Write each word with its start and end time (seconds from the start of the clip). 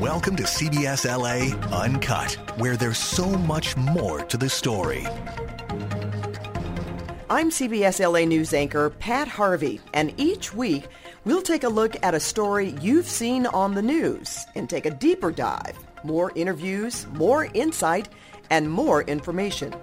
Welcome 0.00 0.36
to 0.36 0.44
CBS 0.44 1.04
LA 1.04 1.56
Uncut, 1.76 2.34
where 2.60 2.76
there's 2.76 2.98
so 2.98 3.28
much 3.30 3.76
more 3.76 4.20
to 4.26 4.36
the 4.36 4.48
story. 4.48 5.04
I'm 7.28 7.50
CBS 7.50 7.98
LA 7.98 8.24
News 8.24 8.54
anchor 8.54 8.90
Pat 8.90 9.26
Harvey, 9.26 9.80
and 9.92 10.14
each 10.16 10.54
week 10.54 10.86
we'll 11.24 11.42
take 11.42 11.64
a 11.64 11.68
look 11.68 11.96
at 12.04 12.14
a 12.14 12.20
story 12.20 12.76
you've 12.80 13.08
seen 13.08 13.46
on 13.46 13.74
the 13.74 13.82
news 13.82 14.46
and 14.54 14.70
take 14.70 14.86
a 14.86 14.92
deeper 14.92 15.32
dive. 15.32 15.76
More 16.04 16.30
interviews, 16.36 17.08
more 17.14 17.48
insight, 17.52 18.08
and 18.50 18.70
more 18.70 19.02
information. 19.02 19.74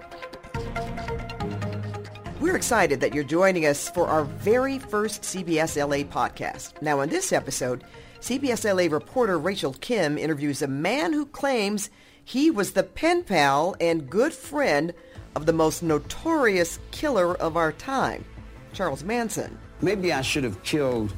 We're 2.40 2.56
excited 2.56 3.00
that 3.02 3.14
you're 3.14 3.22
joining 3.22 3.66
us 3.66 3.90
for 3.90 4.06
our 4.06 4.24
very 4.24 4.78
first 4.78 5.24
CBS 5.24 5.76
LA 5.76 6.04
podcast. 6.04 6.80
Now, 6.80 7.02
in 7.02 7.10
this 7.10 7.34
episode, 7.34 7.84
CBS 8.26 8.64
LA 8.64 8.92
reporter 8.92 9.38
Rachel 9.38 9.72
Kim 9.74 10.18
interviews 10.18 10.60
a 10.60 10.66
man 10.66 11.12
who 11.12 11.26
claims 11.26 11.90
he 12.24 12.50
was 12.50 12.72
the 12.72 12.82
pen 12.82 13.22
pal 13.22 13.76
and 13.80 14.10
good 14.10 14.32
friend 14.32 14.92
of 15.36 15.46
the 15.46 15.52
most 15.52 15.80
notorious 15.80 16.80
killer 16.90 17.36
of 17.36 17.56
our 17.56 17.70
time, 17.70 18.24
Charles 18.72 19.04
Manson. 19.04 19.56
Maybe 19.80 20.12
I 20.12 20.22
should 20.22 20.42
have 20.42 20.60
killed 20.64 21.14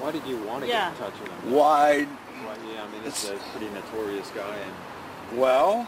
Why 0.00 0.10
did 0.12 0.24
you 0.26 0.38
want 0.44 0.62
to 0.64 0.68
Yeah. 0.70 0.90
get 0.90 0.98
in 0.98 1.04
touch 1.04 1.20
with 1.20 1.30
him? 1.30 1.52
Why? 1.52 2.04
Why, 2.04 2.56
yeah, 2.72 2.84
I 2.84 2.88
mean, 2.90 3.02
it's 3.04 3.28
a 3.28 3.34
pretty 3.52 3.68
notorious 3.74 4.30
guy, 4.30 4.56
and 4.56 4.72
Well, 5.34 5.86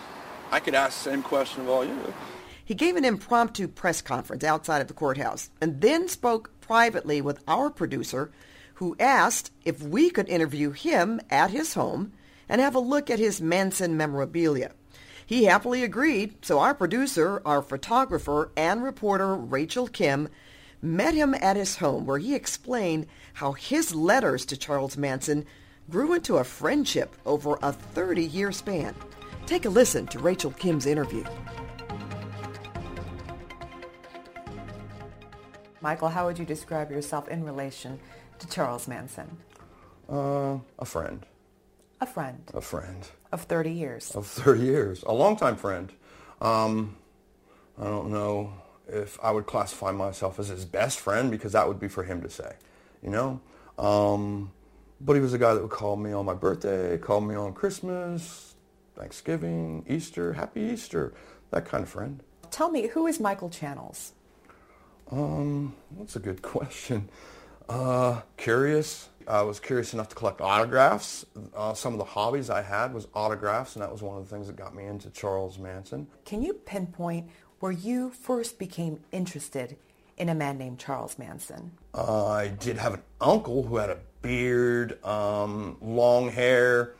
I 0.50 0.60
could 0.60 0.74
ask 0.74 1.02
the 1.02 1.10
same 1.10 1.22
question 1.22 1.62
of 1.62 1.68
all 1.68 1.84
you. 1.84 2.14
He 2.64 2.74
gave 2.74 2.96
an 2.96 3.04
impromptu 3.04 3.66
press 3.68 4.00
conference 4.02 4.44
outside 4.44 4.80
of 4.80 4.88
the 4.88 4.94
courthouse 4.94 5.50
and 5.60 5.80
then 5.80 6.08
spoke 6.08 6.52
privately 6.60 7.20
with 7.20 7.42
our 7.48 7.70
producer, 7.70 8.30
who 8.74 8.96
asked 9.00 9.50
if 9.64 9.82
we 9.82 10.08
could 10.08 10.28
interview 10.28 10.70
him 10.70 11.20
at 11.30 11.50
his 11.50 11.74
home 11.74 12.12
and 12.48 12.60
have 12.60 12.74
a 12.74 12.80
look 12.80 13.10
at 13.10 13.18
his 13.18 13.40
Manson 13.40 13.96
memorabilia. 13.96 14.72
He 15.26 15.44
happily 15.44 15.82
agreed, 15.84 16.44
so 16.44 16.58
our 16.58 16.74
producer, 16.74 17.42
our 17.44 17.62
photographer, 17.62 18.50
and 18.56 18.82
reporter 18.82 19.34
Rachel 19.34 19.86
Kim 19.86 20.28
met 20.82 21.14
him 21.14 21.34
at 21.34 21.56
his 21.56 21.76
home 21.76 22.06
where 22.06 22.18
he 22.18 22.34
explained 22.34 23.06
how 23.34 23.52
his 23.52 23.94
letters 23.94 24.44
to 24.46 24.56
Charles 24.56 24.96
Manson 24.96 25.44
grew 25.88 26.14
into 26.14 26.36
a 26.36 26.44
friendship 26.44 27.14
over 27.26 27.54
a 27.54 27.74
30-year 27.94 28.52
span. 28.52 28.94
Take 29.50 29.64
a 29.64 29.68
listen 29.68 30.06
to 30.06 30.20
Rachel 30.20 30.52
Kim's 30.52 30.86
interview. 30.86 31.24
Michael, 35.80 36.08
how 36.08 36.26
would 36.26 36.38
you 36.38 36.44
describe 36.44 36.92
yourself 36.92 37.26
in 37.26 37.42
relation 37.42 37.98
to 38.38 38.46
Charles 38.46 38.86
Manson? 38.86 39.38
Uh, 40.08 40.58
a 40.78 40.84
friend. 40.84 41.26
A 42.00 42.06
friend 42.06 42.48
A 42.54 42.60
friend 42.60 43.08
of 43.32 43.42
30 43.42 43.72
years. 43.72 44.12
of 44.12 44.24
30 44.24 44.60
years. 44.60 45.02
A 45.02 45.12
longtime 45.12 45.56
friend. 45.56 45.92
Um, 46.40 46.94
I 47.76 47.86
don't 47.86 48.12
know 48.12 48.52
if 48.86 49.18
I 49.20 49.32
would 49.32 49.46
classify 49.46 49.90
myself 49.90 50.38
as 50.38 50.46
his 50.46 50.64
best 50.64 51.00
friend 51.00 51.28
because 51.28 51.54
that 51.54 51.66
would 51.66 51.80
be 51.80 51.88
for 51.88 52.04
him 52.04 52.22
to 52.22 52.30
say, 52.30 52.54
you 53.02 53.10
know? 53.10 53.40
Um, 53.80 54.52
but 55.00 55.14
he 55.14 55.20
was 55.20 55.34
a 55.34 55.38
guy 55.38 55.54
that 55.54 55.60
would 55.60 55.72
call 55.72 55.96
me 55.96 56.12
on 56.12 56.24
my 56.24 56.34
birthday, 56.34 56.96
call 56.98 57.20
me 57.20 57.34
on 57.34 57.52
Christmas, 57.52 58.49
Thanksgiving, 59.00 59.84
Easter, 59.88 60.34
Happy 60.34 60.60
Easter, 60.60 61.14
that 61.50 61.64
kind 61.64 61.82
of 61.82 61.88
friend. 61.88 62.22
Tell 62.50 62.70
me, 62.70 62.88
who 62.88 63.06
is 63.06 63.18
Michael 63.18 63.48
Channels? 63.48 64.12
Um, 65.10 65.74
that's 65.98 66.16
a 66.16 66.18
good 66.20 66.42
question. 66.54 67.08
Uh, 67.68 68.20
curious. 68.36 69.08
I 69.26 69.42
was 69.42 69.58
curious 69.60 69.94
enough 69.94 70.08
to 70.08 70.14
collect 70.16 70.40
autographs. 70.40 71.24
Uh, 71.56 71.72
some 71.72 71.92
of 71.94 71.98
the 71.98 72.04
hobbies 72.04 72.50
I 72.50 72.62
had 72.62 72.92
was 72.92 73.06
autographs, 73.14 73.74
and 73.74 73.82
that 73.82 73.90
was 73.90 74.02
one 74.02 74.18
of 74.18 74.28
the 74.28 74.34
things 74.34 74.48
that 74.48 74.56
got 74.56 74.74
me 74.74 74.84
into 74.84 75.08
Charles 75.10 75.58
Manson. 75.58 76.06
Can 76.24 76.42
you 76.42 76.52
pinpoint 76.54 77.30
where 77.60 77.72
you 77.72 78.10
first 78.10 78.58
became 78.58 79.00
interested 79.12 79.76
in 80.16 80.28
a 80.28 80.34
man 80.34 80.58
named 80.58 80.78
Charles 80.78 81.18
Manson? 81.18 81.72
Uh, 81.94 82.26
I 82.26 82.48
did 82.48 82.76
have 82.76 82.94
an 82.94 83.02
uncle 83.20 83.62
who 83.62 83.76
had 83.76 83.90
a 83.90 83.98
beard, 84.20 85.02
um, 85.04 85.76
long 85.80 86.30
hair, 86.30 86.94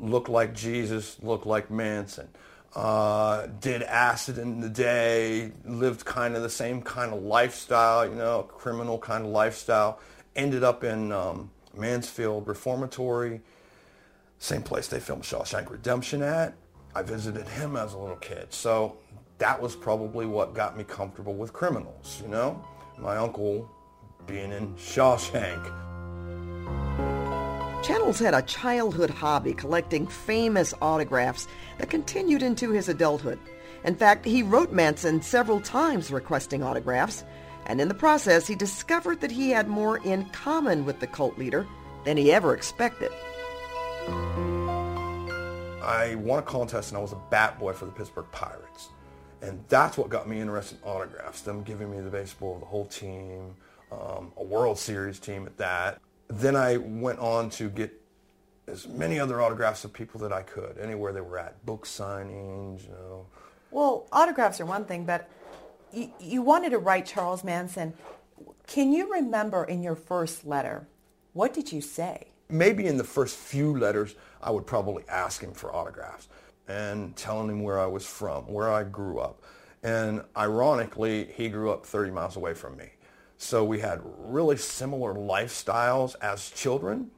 looked 0.00 0.28
like 0.28 0.54
Jesus, 0.54 1.16
looked 1.22 1.46
like 1.46 1.70
Manson. 1.70 2.28
Uh, 2.74 3.48
did 3.60 3.82
acid 3.82 4.38
in 4.38 4.60
the 4.60 4.68
day, 4.68 5.50
lived 5.64 6.04
kind 6.04 6.36
of 6.36 6.42
the 6.42 6.50
same 6.50 6.80
kind 6.80 7.12
of 7.12 7.22
lifestyle, 7.22 8.08
you 8.08 8.14
know, 8.14 8.42
criminal 8.42 8.98
kind 8.98 9.24
of 9.24 9.32
lifestyle. 9.32 9.98
Ended 10.36 10.62
up 10.62 10.84
in 10.84 11.10
um, 11.10 11.50
Mansfield 11.76 12.46
Reformatory, 12.46 13.40
same 14.38 14.62
place 14.62 14.86
they 14.86 15.00
filmed 15.00 15.24
Shawshank 15.24 15.68
Redemption 15.68 16.22
at. 16.22 16.54
I 16.94 17.02
visited 17.02 17.48
him 17.48 17.76
as 17.76 17.94
a 17.94 17.98
little 17.98 18.16
kid. 18.16 18.52
So 18.52 18.96
that 19.38 19.60
was 19.60 19.74
probably 19.74 20.26
what 20.26 20.54
got 20.54 20.76
me 20.76 20.84
comfortable 20.84 21.34
with 21.34 21.52
criminals, 21.52 22.20
you 22.22 22.28
know? 22.28 22.64
My 22.98 23.16
uncle 23.16 23.68
being 24.26 24.52
in 24.52 24.74
Shawshank. 24.74 27.09
Channels 27.82 28.18
had 28.18 28.34
a 28.34 28.42
childhood 28.42 29.08
hobby 29.08 29.54
collecting 29.54 30.06
famous 30.06 30.74
autographs 30.82 31.48
that 31.78 31.88
continued 31.88 32.42
into 32.42 32.72
his 32.72 32.90
adulthood. 32.90 33.38
In 33.84 33.94
fact, 33.94 34.26
he 34.26 34.42
wrote 34.42 34.70
Manson 34.70 35.22
several 35.22 35.60
times 35.60 36.10
requesting 36.10 36.62
autographs, 36.62 37.24
and 37.64 37.80
in 37.80 37.88
the 37.88 37.94
process 37.94 38.46
he 38.46 38.54
discovered 38.54 39.22
that 39.22 39.30
he 39.30 39.48
had 39.50 39.66
more 39.66 39.96
in 40.04 40.26
common 40.26 40.84
with 40.84 41.00
the 41.00 41.06
cult 41.06 41.38
leader 41.38 41.66
than 42.04 42.18
he 42.18 42.30
ever 42.30 42.54
expected. 42.54 43.10
I 45.82 46.16
won 46.18 46.38
a 46.38 46.42
contest 46.42 46.90
and 46.90 46.98
I 46.98 47.00
was 47.00 47.12
a 47.12 47.20
bat 47.30 47.58
boy 47.58 47.72
for 47.72 47.86
the 47.86 47.92
Pittsburgh 47.92 48.30
Pirates. 48.30 48.90
And 49.40 49.64
that's 49.70 49.96
what 49.96 50.10
got 50.10 50.28
me 50.28 50.38
interested 50.38 50.78
in 50.82 50.88
autographs, 50.88 51.40
them 51.40 51.62
giving 51.62 51.90
me 51.90 52.00
the 52.00 52.10
baseball 52.10 52.54
of 52.54 52.60
the 52.60 52.66
whole 52.66 52.84
team, 52.84 53.56
um, 53.90 54.32
a 54.36 54.44
World 54.44 54.78
Series 54.78 55.18
team 55.18 55.46
at 55.46 55.56
that. 55.56 55.98
Then 56.30 56.54
I 56.54 56.76
went 56.76 57.18
on 57.18 57.50
to 57.50 57.68
get 57.68 57.92
as 58.68 58.86
many 58.86 59.18
other 59.18 59.42
autographs 59.42 59.84
of 59.84 59.92
people 59.92 60.20
that 60.20 60.32
I 60.32 60.42
could, 60.42 60.78
anywhere 60.78 61.12
they 61.12 61.20
were 61.20 61.38
at, 61.38 61.64
book 61.66 61.84
signings, 61.84 62.84
you 62.84 62.92
know. 62.92 63.26
Well, 63.72 64.06
autographs 64.12 64.60
are 64.60 64.66
one 64.66 64.84
thing, 64.84 65.04
but 65.04 65.28
you, 65.92 66.10
you 66.20 66.42
wanted 66.42 66.70
to 66.70 66.78
write 66.78 67.04
Charles 67.04 67.42
Manson. 67.42 67.94
Can 68.68 68.92
you 68.92 69.12
remember 69.12 69.64
in 69.64 69.82
your 69.82 69.96
first 69.96 70.46
letter, 70.46 70.86
what 71.32 71.52
did 71.52 71.72
you 71.72 71.80
say? 71.80 72.28
Maybe 72.48 72.86
in 72.86 72.96
the 72.96 73.04
first 73.04 73.36
few 73.36 73.76
letters, 73.76 74.14
I 74.40 74.50
would 74.50 74.66
probably 74.66 75.04
ask 75.08 75.42
him 75.42 75.52
for 75.52 75.74
autographs 75.74 76.28
and 76.68 77.16
telling 77.16 77.48
him 77.48 77.62
where 77.62 77.80
I 77.80 77.86
was 77.86 78.06
from, 78.06 78.44
where 78.44 78.70
I 78.70 78.84
grew 78.84 79.18
up. 79.18 79.42
And 79.82 80.22
ironically, 80.36 81.28
he 81.34 81.48
grew 81.48 81.72
up 81.72 81.84
30 81.84 82.12
miles 82.12 82.36
away 82.36 82.54
from 82.54 82.76
me. 82.76 82.90
So 83.42 83.64
we 83.64 83.80
had 83.80 84.02
really 84.18 84.58
similar 84.58 85.14
lifestyles 85.14 86.14
as 86.20 86.50
children, 86.50 87.10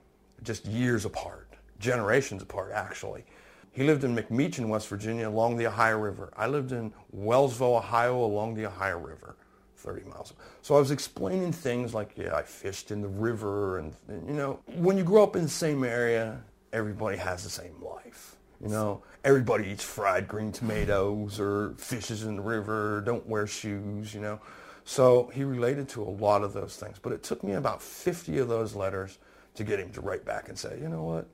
just 0.45 0.65
years 0.67 1.05
apart, 1.05 1.49
generations 1.81 2.43
apart 2.43 2.71
actually. 2.73 3.25
He 3.73 3.83
lived 3.83 4.05
in 4.05 4.15
McMechen, 4.15 4.69
West 4.69 4.87
Virginia 4.87 5.29
along 5.29 5.57
the 5.57 5.67
Ohio 5.67 5.99
River. 5.99 6.33
I 6.37 6.47
lived 6.47 6.71
in 6.71 6.93
Wellsville, 7.13 7.79
Ohio 7.79 8.25
along 8.25 8.55
the 8.55 8.67
Ohio 8.67 9.01
River. 9.01 9.35
30 9.77 10.09
miles. 10.09 10.33
So 10.63 10.77
I 10.77 10.79
was 10.79 10.93
explaining 10.93 11.51
things 11.51 11.93
like, 11.93 12.13
yeah, 12.17 12.37
I 12.37 12.43
fished 12.43 12.93
in 12.93 13.03
the 13.03 13.09
river 13.09 13.81
and, 13.81 13.93
you 14.09 14.35
know, 14.35 14.61
when 14.77 14.97
you 14.97 15.03
grow 15.03 15.25
up 15.25 15.35
in 15.35 15.43
the 15.43 15.49
same 15.49 15.83
area, 15.83 16.41
everybody 16.73 17.17
has 17.17 17.43
the 17.43 17.51
same 17.51 17.75
life. 17.83 18.37
You 18.61 18.69
know, 18.69 19.03
everybody 19.25 19.71
eats 19.71 19.83
fried 19.83 20.29
green 20.29 20.53
tomatoes 20.53 21.41
or 21.41 21.75
fishes 21.79 22.23
in 22.23 22.37
the 22.37 22.43
river, 22.43 23.03
don't 23.05 23.27
wear 23.27 23.49
shoes, 23.49 24.15
you 24.15 24.21
know. 24.21 24.39
So 24.85 25.31
he 25.33 25.45
related 25.45 25.89
to 25.91 26.03
a 26.03 26.11
lot 26.11 26.43
of 26.43 26.53
those 26.53 26.77
things. 26.77 26.99
But 27.01 27.13
it 27.13 27.23
took 27.23 27.43
me 27.43 27.53
about 27.53 27.83
50 27.83 28.39
of 28.39 28.49
those 28.49 28.75
letters 28.75 29.19
to 29.55 29.65
get 29.65 29.79
him 29.79 29.91
to 29.93 30.01
write 30.01 30.25
back 30.25 30.49
and 30.49 30.59
say, 30.59 30.79
you 30.81 30.89
know 30.89 31.03
what, 31.03 31.29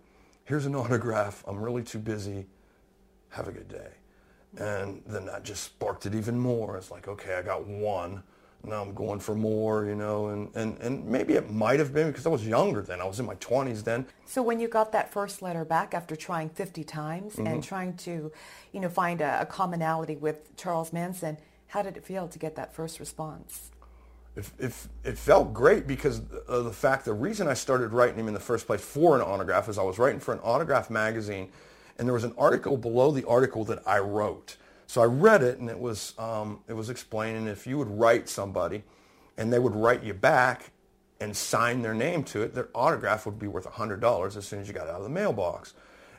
here's 0.45 0.67
an 0.67 0.75
autograph. 0.77 1.45
I'm 1.47 1.61
really 1.61 1.83
too 1.83 1.99
busy. 1.99 2.47
Have 3.31 3.49
a 3.49 3.53
good 3.53 3.69
day. 3.69 3.91
And 4.57 5.03
then 5.07 5.27
that 5.27 5.45
just 5.45 5.63
sparked 5.63 6.07
it 6.07 6.15
even 6.15 6.39
more. 6.39 6.77
It's 6.77 6.91
like, 6.91 7.07
okay, 7.09 7.35
I 7.35 7.43
got 7.43 7.67
one 7.67 8.23
now 8.65 8.83
I'm 8.83 8.93
going 8.93 9.21
for 9.21 9.35
more, 9.35 9.85
you 9.85 9.95
know, 9.95 10.29
and, 10.29 10.55
and, 10.55 10.79
and 10.81 11.07
maybe 11.07 11.35
it 11.35 11.51
might 11.51 11.79
have 11.79 11.95
been 11.95 12.09
because 12.09 12.27
I 12.27 12.29
was 12.29 12.47
younger 12.47 12.83
then. 12.83 13.01
I 13.01 13.05
was 13.05 13.21
in 13.21 13.27
my 13.27 13.37
20s 13.37 13.85
then. 13.85 14.07
So 14.27 14.43
when 14.43 14.59
you 14.59 14.69
got 14.69 14.93
that 14.93 15.13
first 15.13 15.43
letter 15.43 15.65
back 15.65 15.95
after 15.95 16.17
trying 16.17 16.51
50 16.51 16.85
times 16.85 17.35
mm-hmm. 17.35 17.47
and 17.47 17.63
trying 17.63 17.97
to, 17.99 18.33
you 18.73 18.81
know, 18.81 18.89
find 18.89 19.21
a, 19.21 19.43
a, 19.43 19.47
commonality 19.47 20.17
with 20.17 20.57
Charles 20.57 20.93
Manson, 20.93 21.39
how 21.69 21.83
did 21.83 21.97
it 21.97 22.05
feel 22.05 22.29
to 22.29 22.39
get 22.39 22.57
that 22.57 22.75
first 22.75 23.01
response? 23.01 23.71
It, 24.37 24.51
it, 24.59 24.75
it 25.05 25.19
felt 25.19 25.53
great 25.53 25.87
because 25.87 26.21
of 26.47 26.65
the 26.65 26.73
fact 26.73 27.05
the 27.05 27.13
reason 27.13 27.49
I 27.49 27.55
started 27.55 27.93
writing 27.93 28.19
him 28.19 28.29
in 28.29 28.35
the 28.35 28.41
first 28.41 28.67
place 28.67 28.81
for 28.81 29.17
an 29.17 29.23
autograph 29.23 29.69
is 29.69 29.79
I 29.79 29.83
was 29.83 29.99
writing 29.99 30.21
for 30.21 30.33
an 30.33 30.41
autograph 30.41 30.91
magazine 30.91 31.51
and 31.99 32.07
there 32.07 32.15
was 32.15 32.25
an 32.25 32.35
article 32.39 32.77
below 32.77 33.11
the 33.11 33.27
article 33.27 33.65
that 33.65 33.83
I 33.87 33.99
wrote 33.99 34.57
so 34.89 35.03
I 35.03 35.05
read 35.05 35.43
it, 35.43 35.59
and 35.59 35.69
it 35.69 35.79
was 35.79 36.15
um, 36.19 36.61
it 36.67 36.73
was 36.73 36.89
explaining 36.89 37.47
if 37.47 37.67
you 37.67 37.77
would 37.77 37.91
write 37.91 38.27
somebody, 38.27 38.83
and 39.37 39.53
they 39.53 39.59
would 39.59 39.77
write 39.77 40.03
you 40.03 40.15
back 40.15 40.73
and 41.21 41.37
sign 41.37 41.83
their 41.83 41.93
name 41.93 42.25
to 42.25 42.41
it, 42.41 42.55
their 42.55 42.69
autograph 42.75 43.27
would 43.27 43.39
be 43.39 43.49
worth 43.49 43.67
$100 43.67 44.37
as 44.37 44.47
soon 44.47 44.61
as 44.61 44.69
you 44.69 44.73
got 44.73 44.87
out 44.87 44.95
of 44.95 45.03
the 45.03 45.09
mailbox. 45.09 45.75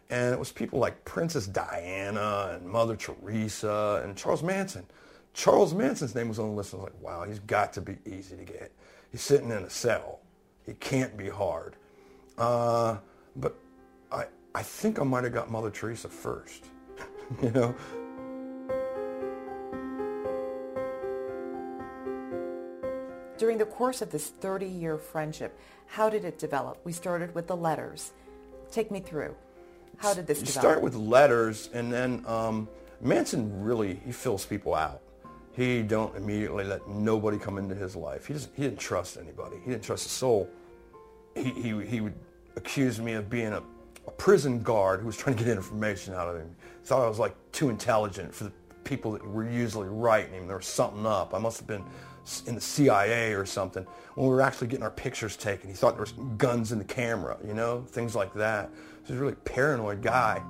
And 0.09 0.33
it 0.33 0.37
was 0.37 0.51
people 0.51 0.77
like 0.77 1.03
Princess 1.05 1.47
Diana 1.47 2.51
and 2.53 2.67
Mother 2.67 2.97
Teresa 2.97 4.01
and 4.03 4.17
Charles 4.17 4.43
Manson. 4.43 4.85
Charles 5.39 5.73
Manson's 5.73 6.13
name 6.15 6.27
was 6.27 6.37
on 6.37 6.49
the 6.49 6.51
list. 6.53 6.73
I 6.73 6.77
was 6.77 6.83
like, 6.83 7.01
wow, 7.01 7.23
he's 7.23 7.39
got 7.39 7.71
to 7.73 7.81
be 7.81 7.95
easy 8.05 8.35
to 8.35 8.43
get. 8.43 8.73
He's 9.09 9.21
sitting 9.21 9.51
in 9.51 9.63
a 9.63 9.69
cell. 9.69 10.19
He 10.65 10.73
can't 10.73 11.15
be 11.15 11.29
hard. 11.29 11.77
Uh, 12.37 12.97
but 13.37 13.55
I, 14.11 14.25
I 14.53 14.61
think 14.63 14.99
I 14.99 15.03
might 15.03 15.23
have 15.23 15.33
got 15.33 15.49
Mother 15.49 15.71
Teresa 15.71 16.09
first. 16.09 16.65
you 17.41 17.51
know, 17.51 17.73
During 23.37 23.57
the 23.57 23.65
course 23.65 24.01
of 24.01 24.11
this 24.11 24.33
30-year 24.41 24.97
friendship, 24.97 25.57
how 25.87 26.09
did 26.09 26.25
it 26.25 26.37
develop? 26.37 26.81
We 26.83 26.91
started 26.91 27.33
with 27.33 27.47
the 27.47 27.55
letters. 27.55 28.11
Take 28.73 28.91
me 28.91 28.99
through. 28.99 29.33
How 29.95 30.13
did 30.13 30.27
this 30.27 30.41
you 30.41 30.47
develop? 30.47 30.61
start 30.61 30.81
with 30.81 30.95
letters, 30.95 31.69
and 31.73 31.93
then 31.93 32.25
um, 32.27 32.67
Manson 32.99 33.63
really, 33.63 34.01
he 34.05 34.11
fills 34.11 34.45
people 34.45 34.75
out. 34.75 35.01
He 35.59 35.83
don't 35.83 36.15
immediately 36.15 36.63
let 36.63 36.87
nobody 36.87 37.37
come 37.37 37.57
into 37.57 37.75
his 37.75 37.93
life. 37.93 38.27
He, 38.27 38.33
just, 38.33 38.49
he 38.55 38.61
didn't 38.61 38.79
trust 38.79 39.17
anybody. 39.17 39.57
He 39.61 39.71
didn't 39.71 39.83
trust 39.83 40.05
a 40.05 40.09
soul. 40.09 40.49
He, 41.35 41.51
he, 41.51 41.85
he 41.85 41.99
would 41.99 42.13
accuse 42.55 43.01
me 43.01 43.11
of 43.11 43.29
being 43.29 43.51
a, 43.51 43.61
a 44.07 44.11
prison 44.11 44.63
guard 44.63 45.01
who 45.01 45.07
was 45.07 45.17
trying 45.17 45.35
to 45.35 45.43
get 45.43 45.51
information 45.51 46.13
out 46.13 46.29
of 46.29 46.37
him. 46.37 46.55
Thought 46.85 47.03
I 47.03 47.09
was 47.09 47.19
like 47.19 47.35
too 47.51 47.69
intelligent 47.69 48.33
for 48.33 48.45
the 48.45 48.53
people 48.85 49.11
that 49.11 49.27
were 49.27 49.49
usually 49.49 49.89
writing 49.89 50.31
him. 50.31 50.47
There 50.47 50.55
was 50.55 50.65
something 50.65 51.05
up. 51.05 51.33
I 51.33 51.39
must 51.39 51.57
have 51.57 51.67
been 51.67 51.83
in 52.47 52.55
the 52.55 52.61
CIA 52.61 53.33
or 53.33 53.45
something 53.45 53.85
when 54.15 54.27
we 54.27 54.33
were 54.33 54.41
actually 54.41 54.67
getting 54.67 54.83
our 54.83 54.91
pictures 54.91 55.35
taken. 55.35 55.69
He 55.69 55.75
thought 55.75 55.95
there 55.95 56.03
was 56.03 56.13
guns 56.37 56.71
in 56.71 56.77
the 56.77 56.85
camera, 56.85 57.37
you 57.45 57.53
know, 57.53 57.83
things 57.89 58.15
like 58.15 58.33
that. 58.35 58.69
He's 59.03 59.17
a 59.17 59.19
really 59.19 59.35
paranoid 59.43 60.01
guy. 60.01 60.41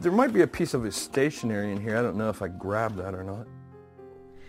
There 0.00 0.10
might 0.10 0.32
be 0.32 0.40
a 0.40 0.46
piece 0.46 0.72
of 0.72 0.82
his 0.82 0.96
stationery 0.96 1.70
in 1.70 1.80
here. 1.80 1.98
I 1.98 2.02
don't 2.02 2.16
know 2.16 2.30
if 2.30 2.40
I 2.40 2.48
grabbed 2.48 2.96
that 2.96 3.14
or 3.14 3.22
not. 3.22 3.46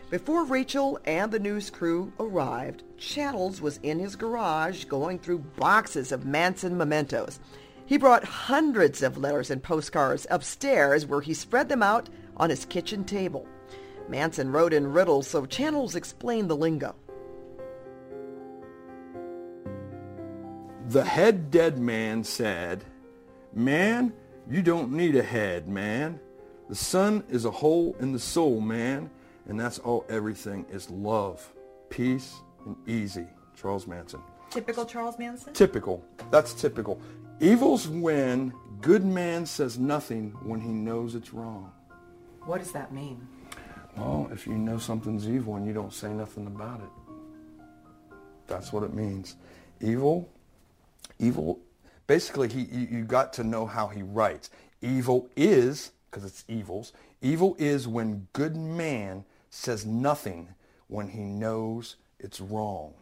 Before 0.09 0.45
Rachel 0.45 0.97
and 1.03 1.29
the 1.29 1.39
news 1.39 1.69
crew 1.69 2.13
arrived, 2.19 2.83
Channels 2.97 3.61
was 3.61 3.77
in 3.83 3.99
his 3.99 4.15
garage 4.15 4.85
going 4.85 5.19
through 5.19 5.39
boxes 5.57 6.13
of 6.13 6.25
Manson 6.25 6.77
mementos. 6.77 7.41
He 7.85 7.97
brought 7.97 8.23
hundreds 8.23 9.03
of 9.03 9.17
letters 9.17 9.51
and 9.51 9.61
postcards 9.61 10.25
upstairs 10.29 11.05
where 11.05 11.21
he 11.21 11.33
spread 11.33 11.67
them 11.67 11.83
out 11.83 12.07
on 12.37 12.49
his 12.49 12.63
kitchen 12.63 13.03
table. 13.03 13.45
Manson 14.07 14.53
wrote 14.53 14.71
in 14.71 14.93
riddles, 14.93 15.27
so 15.27 15.45
Channels 15.45 15.95
explained 15.95 16.49
the 16.49 16.55
lingo. 16.55 16.95
The 20.87 21.03
head 21.03 21.51
dead 21.51 21.77
man 21.77 22.23
said, 22.23 22.85
Man, 23.53 24.13
you 24.51 24.61
don't 24.61 24.91
need 24.91 25.15
a 25.15 25.23
head, 25.23 25.69
man. 25.69 26.19
The 26.67 26.75
sun 26.75 27.23
is 27.29 27.45
a 27.45 27.51
hole 27.51 27.95
in 28.01 28.11
the 28.11 28.19
soul, 28.19 28.59
man, 28.59 29.09
and 29.47 29.57
that's 29.57 29.79
all 29.79 30.05
everything 30.09 30.65
is 30.69 30.89
love, 30.89 31.53
peace, 31.89 32.35
and 32.65 32.75
easy. 32.85 33.27
Charles 33.55 33.87
Manson. 33.87 34.19
Typical 34.49 34.85
Charles 34.85 35.17
Manson? 35.17 35.53
Typical. 35.53 36.03
That's 36.31 36.53
typical. 36.53 36.99
Evil's 37.39 37.87
when 37.87 38.53
good 38.81 39.05
man 39.05 39.45
says 39.45 39.79
nothing 39.79 40.31
when 40.43 40.59
he 40.59 40.69
knows 40.69 41.15
it's 41.15 41.33
wrong. 41.33 41.71
What 42.45 42.59
does 42.59 42.73
that 42.73 42.91
mean? 42.91 43.25
Well, 43.95 44.29
if 44.33 44.45
you 44.47 44.53
know 44.53 44.77
something's 44.77 45.29
evil 45.29 45.55
and 45.55 45.65
you 45.65 45.73
don't 45.73 45.93
say 45.93 46.11
nothing 46.11 46.47
about 46.47 46.81
it, 46.81 48.15
that's 48.47 48.73
what 48.73 48.83
it 48.83 48.93
means. 48.93 49.37
Evil, 49.79 50.29
evil, 51.19 51.59
basically 52.07 52.47
he, 52.47 52.61
you 52.61 53.03
got 53.03 53.33
to 53.33 53.43
know 53.43 53.65
how 53.65 53.87
he 53.87 54.01
writes. 54.01 54.49
Evil 54.81 55.29
is, 55.35 55.91
because 56.09 56.25
it's 56.25 56.43
evils, 56.47 56.93
evil 57.21 57.55
is 57.59 57.87
when 57.87 58.27
good 58.33 58.55
man 58.55 59.23
says 59.49 59.85
nothing 59.85 60.47
when 60.87 61.07
he 61.07 61.21
knows 61.21 61.97
it's 62.19 62.41
wrong. 62.41 62.93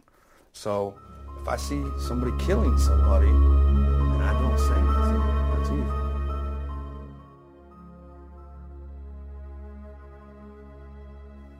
So 0.52 0.94
if 1.40 1.48
I 1.48 1.56
see 1.56 1.82
somebody 2.06 2.32
killing 2.44 2.78
somebody 2.78 3.28
and 3.28 4.22
I 4.22 4.32
don't 4.32 4.58
say 4.58 4.74
anything, 4.74 5.20
that's 5.54 5.70
evil. 5.70 5.96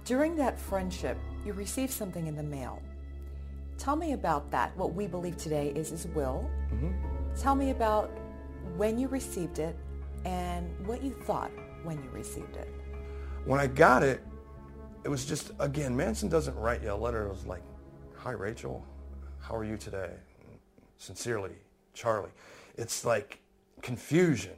During 0.04 0.34
that 0.36 0.58
friendship, 0.58 1.16
you 1.46 1.52
received 1.52 1.92
something 1.92 2.26
in 2.26 2.34
the 2.34 2.42
mail. 2.42 2.82
Tell 3.78 3.96
me 3.96 4.12
about 4.12 4.50
that. 4.50 4.76
What 4.76 4.92
we 4.92 5.06
believe 5.06 5.36
today 5.36 5.72
is 5.74 5.90
his 5.90 6.06
will. 6.08 6.50
Mm-hmm. 6.74 7.09
Tell 7.38 7.54
me 7.54 7.70
about 7.70 8.10
when 8.76 8.98
you 8.98 9.08
received 9.08 9.58
it 9.58 9.76
and 10.24 10.86
what 10.86 11.02
you 11.02 11.12
thought 11.12 11.50
when 11.82 12.02
you 12.02 12.10
received 12.10 12.56
it. 12.56 12.68
When 13.44 13.58
I 13.58 13.66
got 13.66 14.02
it, 14.02 14.22
it 15.04 15.08
was 15.08 15.24
just, 15.24 15.52
again, 15.58 15.96
Manson 15.96 16.28
doesn't 16.28 16.54
write 16.56 16.82
you 16.82 16.92
a 16.92 16.94
letter. 16.94 17.26
It 17.26 17.30
was 17.30 17.46
like, 17.46 17.62
hi, 18.14 18.32
Rachel. 18.32 18.84
How 19.38 19.56
are 19.56 19.64
you 19.64 19.78
today? 19.78 20.10
Sincerely, 20.98 21.54
Charlie. 21.94 22.30
It's 22.76 23.04
like 23.04 23.40
confusion. 23.80 24.52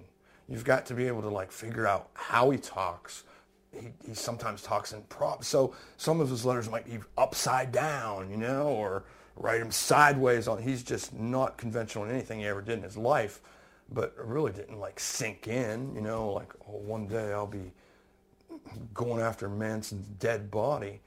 You've 0.49 0.65
got 0.65 0.85
to 0.87 0.95
be 0.95 1.07
able 1.07 1.23
to 1.23 1.29
like 1.29 1.53
figure 1.53 1.87
out 1.87 2.11
how 2.15 2.51
he 2.51 2.59
talks, 2.59 3.23
he, 3.73 3.89
he 4.07 4.15
sometimes 4.15 4.63
talks 4.63 4.93
in 4.93 5.03
props. 5.03 5.47
So 5.47 5.75
some 5.97 6.21
of 6.21 6.29
his 6.29 6.45
letters 6.45 6.69
might 6.69 6.85
be 6.85 6.99
upside 7.17 7.71
down, 7.71 8.31
you 8.31 8.37
know, 8.37 8.67
or 8.67 9.05
write 9.37 9.61
him 9.61 9.71
sideways 9.71 10.49
on. 10.49 10.63
He's 10.63 10.83
just 10.83 11.15
not 11.15 11.57
conventional 11.57 12.05
in 12.05 12.11
anything 12.11 12.41
he 12.41 12.47
ever 12.47 12.63
did 12.63 12.79
in 12.79 12.85
his 12.85 12.97
life, 12.97 13.41
but 13.91 14.15
it 14.19 14.25
really 14.25 14.53
didn't 14.53 14.79
like 14.79 14.99
sink 15.01 15.49
in, 15.49 15.95
you 15.95 16.01
know, 16.01 16.31
like, 16.31 16.53
oh, 16.69 16.79
one 16.79 17.07
day 17.07 17.33
I'll 17.33 17.47
be 17.47 17.73
going 18.95 19.23
after 19.23 19.49
Manson's 19.49 20.07
dead 20.07 20.51
body. 20.51 21.01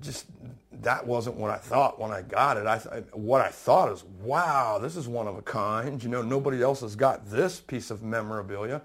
Just 0.00 0.26
that 0.72 1.06
wasn't 1.06 1.36
what 1.36 1.50
I 1.50 1.56
thought 1.56 2.00
when 2.00 2.10
I 2.10 2.22
got 2.22 2.56
it. 2.56 2.66
I 2.66 2.78
th- 2.78 3.04
what 3.12 3.42
I 3.42 3.48
thought 3.48 3.92
is, 3.92 4.02
wow, 4.22 4.78
this 4.78 4.96
is 4.96 5.06
one 5.06 5.28
of 5.28 5.36
a 5.36 5.42
kind. 5.42 6.02
You 6.02 6.08
know, 6.08 6.22
nobody 6.22 6.62
else 6.62 6.80
has 6.80 6.96
got 6.96 7.28
this 7.28 7.60
piece 7.60 7.90
of 7.90 8.02
memorabilia. 8.02 8.80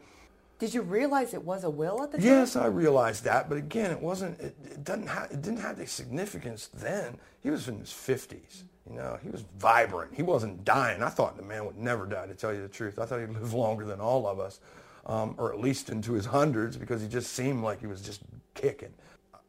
Did 0.60 0.74
you 0.74 0.82
realize 0.82 1.34
it 1.34 1.44
was 1.44 1.63
a 1.63 1.70
will 1.70 2.01
at 2.04 2.12
the 2.12 2.18
time? 2.18 2.25
Yes, 2.25 2.56
I 2.56 2.68
realized 2.68 3.24
that, 3.25 3.48
but 3.48 3.58
again, 3.58 3.92
it 3.92 4.00
wasn't. 4.00 4.39
It, 4.39 4.56
it 4.63 4.84
doesn't 4.84 5.08
have. 5.08 5.32
It 5.32 5.42
didn't 5.42 5.60
have 5.60 5.77
the 5.77 5.88
significance 5.88 6.70
then. 6.74 7.18
He 7.42 7.50
was 7.50 7.68
in 7.68 7.80
his 7.80 7.92
fifties. 7.92 8.63
You 8.89 8.98
know, 8.98 9.18
he 9.24 9.30
was 9.30 9.44
vibrant. 9.58 10.13
He 10.13 10.22
wasn't 10.22 10.63
dying. 10.63 11.01
I 11.01 11.10
thought 11.10 11.38
the 11.38 11.44
man 11.44 11.65
would 11.65 11.77
never 11.77 12.06
die. 12.06 12.27
To 12.27 12.36
tell 12.36 12.54
you 12.54 12.62
the 12.62 12.68
truth, 12.68 13.00
I 13.00 13.06
thought 13.06 13.20
he'd 13.20 13.30
live 13.30 13.54
longer 13.54 13.84
than 13.84 14.00
all 14.00 14.27
of 14.27 14.39
us, 14.39 14.60
um, 15.08 15.34
or 15.38 15.51
at 15.51 15.60
least 15.60 15.89
into 15.89 16.13
his 16.13 16.25
hundreds, 16.25 16.77
because 16.77 17.01
he 17.01 17.08
just 17.08 17.34
seemed 17.34 17.63
like 17.63 17.80
he 17.80 17.88
was 17.88 18.01
just 18.01 18.22
kicking. 18.54 18.94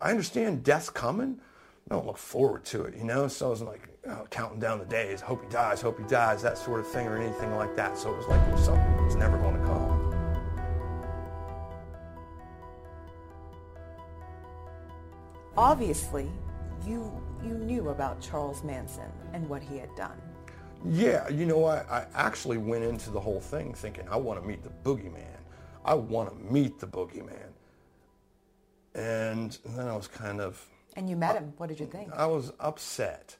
I 0.00 0.10
understand 0.10 0.64
death's 0.64 0.88
coming. 0.88 1.38
I 1.90 1.94
don't 1.94 2.06
look 2.06 2.16
forward 2.16 2.64
to 2.66 2.84
it. 2.84 2.96
You 2.96 3.04
know, 3.04 3.28
so 3.28 3.46
I 3.46 3.50
was 3.50 3.62
like 3.62 3.88
oh, 4.08 4.26
counting 4.30 4.58
down 4.58 4.78
the 4.78 4.86
days. 4.86 5.20
Hope 5.20 5.42
he 5.42 5.50
dies. 5.50 5.82
Hope 5.82 5.98
he 5.98 6.06
dies. 6.06 6.42
That 6.42 6.56
sort 6.56 6.80
of 6.80 6.88
thing, 6.88 7.06
or 7.06 7.18
anything 7.18 7.54
like 7.56 7.76
that. 7.76 7.98
So 7.98 8.12
it 8.12 8.16
was 8.16 8.26
like 8.26 8.40
it 8.48 8.52
was 8.52 8.64
something 8.64 8.96
that's 9.02 9.16
never 9.16 9.36
going 9.38 9.58
to 9.58 9.66
come. 9.66 9.96
Obviously, 15.58 16.30
you 16.86 17.10
you 17.44 17.54
knew 17.54 17.90
about 17.90 18.20
Charles 18.20 18.62
Manson 18.62 19.10
and 19.32 19.48
what 19.48 19.62
he 19.62 19.78
had 19.78 19.94
done. 19.96 20.20
Yeah, 20.84 21.28
you 21.28 21.46
know, 21.46 21.64
I, 21.64 21.78
I 21.90 22.06
actually 22.14 22.58
went 22.58 22.84
into 22.84 23.10
the 23.10 23.20
whole 23.20 23.40
thing 23.40 23.74
thinking 23.74 24.08
I 24.08 24.16
want 24.16 24.40
to 24.40 24.46
meet 24.46 24.62
the 24.62 24.70
boogeyman. 24.84 25.24
I 25.84 25.94
want 25.94 26.30
to 26.30 26.52
meet 26.52 26.78
the 26.78 26.86
boogeyman. 26.86 27.52
And 28.94 29.56
then 29.64 29.88
I 29.88 29.96
was 29.96 30.08
kind 30.08 30.40
of. 30.40 30.64
And 30.96 31.08
you 31.08 31.16
met 31.16 31.36
him. 31.36 31.52
What 31.56 31.68
did 31.68 31.80
you 31.80 31.86
think? 31.86 32.12
I 32.12 32.26
was 32.26 32.52
upset 32.60 33.36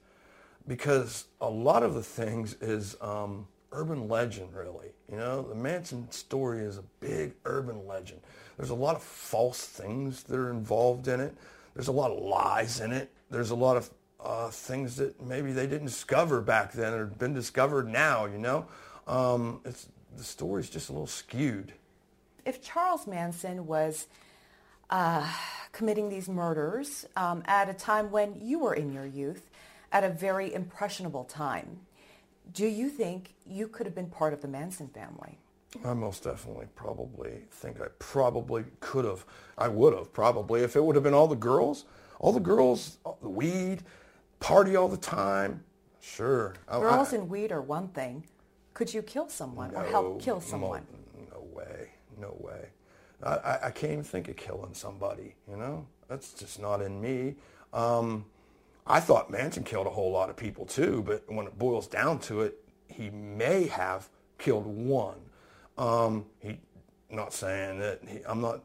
because 0.69 1.25
a 1.41 1.49
lot 1.49 1.83
of 1.83 1.95
the 1.95 2.03
things 2.03 2.55
is 2.61 2.97
um, 3.01 3.47
urban 3.73 4.09
legend, 4.09 4.55
really. 4.55 4.89
You 5.11 5.17
know, 5.17 5.43
the 5.43 5.55
Manson 5.55 6.11
story 6.11 6.61
is 6.61 6.79
a 6.79 6.85
big 7.01 7.35
urban 7.45 7.87
legend. 7.87 8.21
There's 8.57 8.71
a 8.71 8.75
lot 8.75 8.97
of 8.97 9.03
false 9.03 9.65
things 9.65 10.25
that 10.25 10.37
are 10.37 10.51
involved 10.51 11.09
in 11.09 11.21
it. 11.21 11.35
There's 11.77 11.89
a 11.89 11.93
lot 11.93 12.11
of 12.11 12.23
lies 12.23 12.81
in 12.81 12.91
it. 12.91 13.13
There's 13.31 13.51
a 13.51 13.55
lot 13.55 13.77
of 13.77 13.91
uh, 14.19 14.49
things 14.49 14.97
that 14.97 15.23
maybe 15.23 15.53
they 15.53 15.67
didn't 15.67 15.89
discover 15.89 16.41
back 16.41 16.73
then 16.73 16.95
or 16.95 17.05
been 17.05 17.35
discovered 17.35 17.87
now, 17.87 18.25
you 18.25 18.39
know. 18.39 18.67
Um, 19.07 19.61
it's, 19.63 19.87
the 20.17 20.25
story's 20.25 20.71
just 20.71 20.89
a 20.89 20.93
little 20.93 21.07
skewed. 21.07 21.75
If 22.47 22.63
Charles 22.63 23.07
Manson 23.07 23.67
was 23.67 24.07
uh, 24.89 25.31
committing 25.73 26.09
these 26.09 26.31
murders 26.31 27.05
um, 27.15 27.43
at 27.45 27.69
a 27.69 27.75
time 27.75 28.11
when 28.11 28.41
you 28.41 28.61
were 28.61 28.73
in 28.73 28.95
your 28.95 29.05
youth, 29.05 29.51
at 29.93 30.03
a 30.03 30.09
very 30.09 30.55
impressionable 30.55 31.25
time, 31.25 31.81
do 32.55 32.67
you 32.67 32.89
think 32.89 33.35
you 33.47 33.69
could 33.69 33.85
have 33.85 33.95
been 33.95 34.09
part 34.09 34.33
of 34.33 34.41
the 34.41 34.49
Manson 34.49 34.89
family? 34.89 35.37
I 35.85 35.95
most 35.95 36.25
definitely 36.25 36.67
probably 36.75 37.43
think 37.51 37.81
I 37.81 37.87
probably 37.99 38.65
could 38.81 39.05
have. 39.05 39.25
I 39.59 39.69
would 39.69 39.95
have 39.95 40.13
probably 40.13 40.63
if 40.63 40.77
it 40.77 40.85
would 40.85 40.97
have 40.97 41.05
been 41.05 41.15
all 41.15 41.29
the 41.29 41.37
girls, 41.37 41.85
all 42.19 42.33
the 42.33 42.41
girls, 42.41 42.99
all 43.05 43.19
the 43.23 43.29
weed, 43.29 43.83
party 44.41 44.77
all 44.77 44.89
the 44.89 44.97
time. 44.97 45.63
Sure. 46.01 46.55
Girls 46.71 47.13
I, 47.13 47.17
and 47.17 47.29
weed 47.29 47.53
are 47.53 47.63
one 47.63 47.89
thing. 47.89 48.25
Could 48.75 48.93
you 48.93 49.03
kill 49.03 49.29
someone 49.29 49.73
no, 49.73 49.81
or 49.81 49.85
help 49.85 50.23
kill 50.23 50.41
someone? 50.41 50.87
No, 51.15 51.39
no 51.39 51.47
way. 51.55 51.91
No 52.21 52.37
way. 52.39 52.69
I, 53.23 53.59
I, 53.65 53.71
can't 53.71 53.93
even 53.93 54.05
think 54.05 54.29
of 54.29 54.37
killing 54.37 54.75
somebody. 54.75 55.35
You 55.49 55.57
know, 55.57 55.87
that's 56.09 56.35
just 56.35 56.61
not 56.61 56.83
in 56.83 57.01
me. 57.01 57.37
Um, 57.73 58.27
I 58.87 59.01
thought 59.01 59.31
Manson 59.31 59.65
killed 59.65 59.87
a 59.87 59.91
whole 59.91 60.13
lot 60.13 60.31
of 60.31 60.37
people 60.37 60.67
too, 60.67 61.03
but 61.05 61.25
when 61.27 61.47
it 61.47 61.59
boils 61.59 61.87
down 61.87 62.19
to 62.21 62.43
it, 62.43 62.63
he 62.89 63.11
may 63.11 63.67
have 63.67 64.09
killed 64.39 64.67
one. 64.67 65.17
Um, 65.79 66.27
he, 66.41 66.59
not 67.11 67.33
saying 67.33 67.79
that 67.79 68.01
he, 68.07 68.21
I'm 68.27 68.41
not 68.41 68.61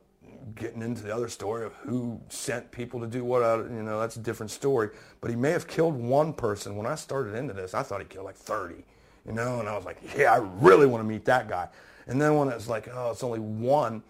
getting 0.56 0.82
into 0.82 1.04
the 1.04 1.14
other 1.14 1.28
story 1.30 1.66
of 1.66 1.74
who 1.76 2.20
sent 2.30 2.72
people 2.72 3.00
to 3.00 3.08
do 3.08 3.24
what. 3.24 3.44
I, 3.44 3.58
you 3.58 3.84
know, 3.84 4.00
that's 4.00 4.16
a 4.16 4.20
different 4.22 4.52
story. 4.52 4.90
But 5.20 5.30
he 5.30 5.36
may 5.36 5.52
have 5.52 5.68
killed 5.68 5.96
one 5.96 6.34
person. 6.34 6.76
When 6.76 6.86
I 6.86 6.96
started 6.96 7.36
into 7.36 7.54
this, 7.54 7.74
I 7.74 7.84
thought 7.84 8.02
he 8.02 8.08
killed 8.08 8.26
like 8.26 8.36
30. 8.36 8.84
You 9.26 9.34
know, 9.34 9.60
and 9.60 9.70
I 9.70 9.76
was 9.76 9.86
like, 9.86 10.00
yeah, 10.18 10.34
I 10.34 10.38
really 10.38 10.88
want 10.88 11.04
to 11.04 11.08
meet 11.08 11.26
that 11.26 11.48
guy. 11.48 11.68
And 12.08 12.20
then 12.20 12.36
when 12.36 12.50
it's 12.50 12.68
like, 12.68 12.90
oh, 12.92 13.12
it's 13.12 13.24
only 13.24 13.40
one, 13.40 14.02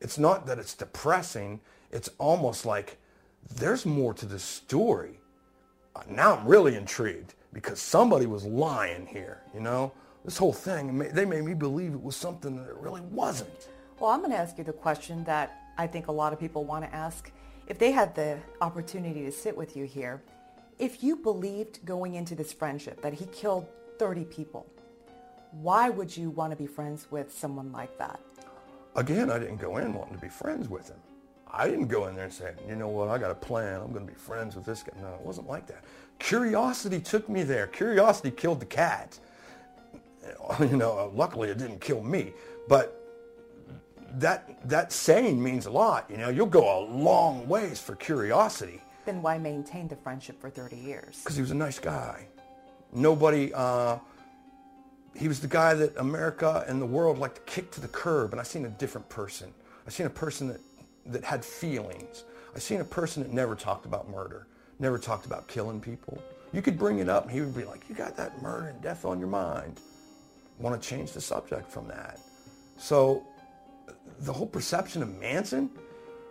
it's 0.00 0.18
not 0.18 0.46
that 0.46 0.58
it's 0.58 0.74
depressing. 0.74 1.60
It's 1.92 2.10
almost 2.18 2.66
like 2.66 2.98
there's 3.54 3.86
more 3.86 4.12
to 4.14 4.26
the 4.26 4.38
story. 4.38 5.20
Now 6.08 6.36
I'm 6.36 6.46
really 6.46 6.74
intrigued 6.74 7.34
because 7.52 7.80
somebody 7.80 8.26
was 8.26 8.44
lying 8.44 9.06
here, 9.06 9.42
you 9.54 9.60
know? 9.60 9.92
This 10.26 10.36
whole 10.36 10.52
thing, 10.52 10.98
they 11.14 11.24
made 11.24 11.44
me 11.44 11.54
believe 11.54 11.94
it 11.94 12.02
was 12.02 12.16
something 12.16 12.56
that 12.56 12.68
it 12.68 12.76
really 12.78 13.00
wasn't. 13.00 13.68
Well, 14.00 14.10
I'm 14.10 14.18
going 14.18 14.32
to 14.32 14.36
ask 14.36 14.58
you 14.58 14.64
the 14.64 14.72
question 14.72 15.22
that 15.22 15.62
I 15.78 15.86
think 15.86 16.08
a 16.08 16.12
lot 16.12 16.32
of 16.32 16.40
people 16.40 16.64
want 16.64 16.84
to 16.84 16.92
ask. 16.92 17.30
If 17.68 17.78
they 17.78 17.92
had 17.92 18.12
the 18.16 18.36
opportunity 18.60 19.22
to 19.22 19.30
sit 19.30 19.56
with 19.56 19.76
you 19.76 19.84
here, 19.84 20.20
if 20.80 21.02
you 21.02 21.14
believed 21.14 21.86
going 21.86 22.16
into 22.16 22.34
this 22.34 22.52
friendship 22.52 23.00
that 23.02 23.14
he 23.14 23.26
killed 23.26 23.68
30 24.00 24.24
people, 24.24 24.66
why 25.52 25.90
would 25.90 26.14
you 26.14 26.30
want 26.30 26.50
to 26.50 26.56
be 26.56 26.66
friends 26.66 27.06
with 27.12 27.32
someone 27.32 27.70
like 27.70 27.96
that? 27.98 28.18
Again, 28.96 29.30
I 29.30 29.38
didn't 29.38 29.58
go 29.58 29.76
in 29.76 29.94
wanting 29.94 30.16
to 30.16 30.20
be 30.20 30.28
friends 30.28 30.68
with 30.68 30.88
him. 30.88 30.98
I 31.52 31.68
didn't 31.68 31.86
go 31.86 32.08
in 32.08 32.16
there 32.16 32.24
and 32.24 32.32
say, 32.32 32.52
you 32.68 32.74
know 32.74 32.88
what, 32.88 33.08
I 33.08 33.18
got 33.18 33.30
a 33.30 33.34
plan. 33.34 33.80
I'm 33.80 33.92
going 33.92 34.04
to 34.04 34.12
be 34.12 34.18
friends 34.18 34.56
with 34.56 34.64
this 34.64 34.82
guy. 34.82 34.92
No, 35.00 35.14
it 35.14 35.20
wasn't 35.20 35.48
like 35.48 35.68
that. 35.68 35.84
Curiosity 36.18 36.98
took 36.98 37.28
me 37.28 37.44
there. 37.44 37.68
Curiosity 37.68 38.32
killed 38.32 38.58
the 38.58 38.66
cat. 38.66 39.20
you 40.60 40.76
know, 40.76 41.12
luckily 41.14 41.50
it 41.50 41.58
didn't 41.58 41.80
kill 41.80 42.02
me, 42.02 42.32
but 42.68 43.02
that 44.14 44.68
that 44.68 44.92
saying 44.92 45.42
means 45.42 45.66
a 45.66 45.70
lot. 45.70 46.10
You 46.10 46.16
know, 46.16 46.28
you'll 46.28 46.46
go 46.46 46.78
a 46.78 46.80
long 46.84 47.46
ways 47.48 47.80
for 47.80 47.94
curiosity. 47.96 48.80
Then 49.04 49.22
why 49.22 49.38
maintain 49.38 49.88
the 49.88 49.96
friendship 49.96 50.40
for 50.40 50.50
30 50.50 50.76
years? 50.76 51.20
Because 51.22 51.36
he 51.36 51.42
was 51.42 51.50
a 51.50 51.56
nice 51.56 51.78
guy. 51.78 52.26
Nobody. 52.92 53.52
Uh, 53.54 53.98
he 55.14 55.28
was 55.28 55.40
the 55.40 55.48
guy 55.48 55.72
that 55.74 55.96
America 55.96 56.64
and 56.68 56.80
the 56.80 56.86
world 56.86 57.18
like 57.18 57.34
to 57.34 57.40
kick 57.42 57.70
to 57.72 57.80
the 57.80 57.88
curb, 57.88 58.32
and 58.32 58.40
I 58.40 58.44
seen 58.44 58.66
a 58.66 58.70
different 58.70 59.08
person. 59.08 59.52
I 59.86 59.90
seen 59.90 60.06
a 60.06 60.10
person 60.10 60.48
that 60.48 60.60
that 61.06 61.24
had 61.24 61.44
feelings. 61.44 62.24
I 62.54 62.58
seen 62.58 62.80
a 62.80 62.84
person 62.84 63.22
that 63.22 63.32
never 63.32 63.54
talked 63.54 63.86
about 63.86 64.08
murder, 64.08 64.46
never 64.78 64.98
talked 64.98 65.26
about 65.26 65.46
killing 65.46 65.80
people. 65.80 66.22
You 66.52 66.62
could 66.62 66.78
bring 66.78 67.00
it 67.00 67.08
up, 67.08 67.24
and 67.24 67.32
he 67.32 67.40
would 67.40 67.54
be 67.54 67.64
like, 67.64 67.88
"You 67.88 67.94
got 67.94 68.16
that 68.16 68.40
murder 68.42 68.68
and 68.68 68.80
death 68.82 69.04
on 69.04 69.18
your 69.18 69.28
mind." 69.28 69.78
Want 70.58 70.80
to 70.80 70.88
change 70.88 71.12
the 71.12 71.20
subject 71.20 71.70
from 71.70 71.88
that. 71.88 72.18
So 72.78 73.26
the 74.20 74.32
whole 74.32 74.46
perception 74.46 75.02
of 75.02 75.18
Manson, 75.18 75.70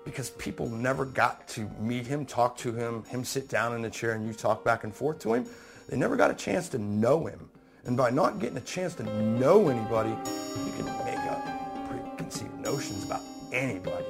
because 0.04 0.30
people 0.32 0.70
never 0.70 1.06
got 1.06 1.48
to 1.50 1.70
meet 1.80 2.06
him, 2.06 2.26
talk 2.26 2.58
to 2.58 2.72
him, 2.72 3.04
him 3.06 3.24
sit 3.24 3.50
down 3.50 3.74
in 3.76 3.82
the 3.82 3.90
chair 3.90 4.14
and 4.14 4.26
you 4.26 4.34
talk 4.34 4.64
back 4.64 4.84
and 4.84 4.94
forth 4.94 5.20
to 5.20 5.34
him, 5.34 5.46
they 5.90 5.98
never 5.98 6.16
got 6.16 6.32
a 6.32 6.36
chance 6.36 6.70
to 6.70 6.78
know 6.78 7.26
him. 7.26 7.50
And 7.86 7.96
by 7.96 8.10
not 8.10 8.40
getting 8.40 8.58
a 8.58 8.62
chance 8.62 8.96
to 8.96 9.04
know 9.04 9.70
anybody, 9.70 10.10
you 10.10 10.74
can 10.78 10.86
make 11.06 11.20
up 11.20 11.88
preconceived 11.88 12.60
notions 12.60 13.04
about 13.04 13.22
anybody. 13.52 14.05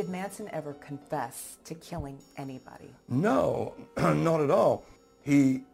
Did 0.00 0.08
Manson 0.08 0.48
ever 0.54 0.72
confess 0.72 1.58
to 1.64 1.74
killing 1.74 2.18
anybody? 2.38 2.88
No, 3.10 3.74
not 3.98 4.40
at 4.40 4.50
all. 4.50 4.86
He 5.20 5.64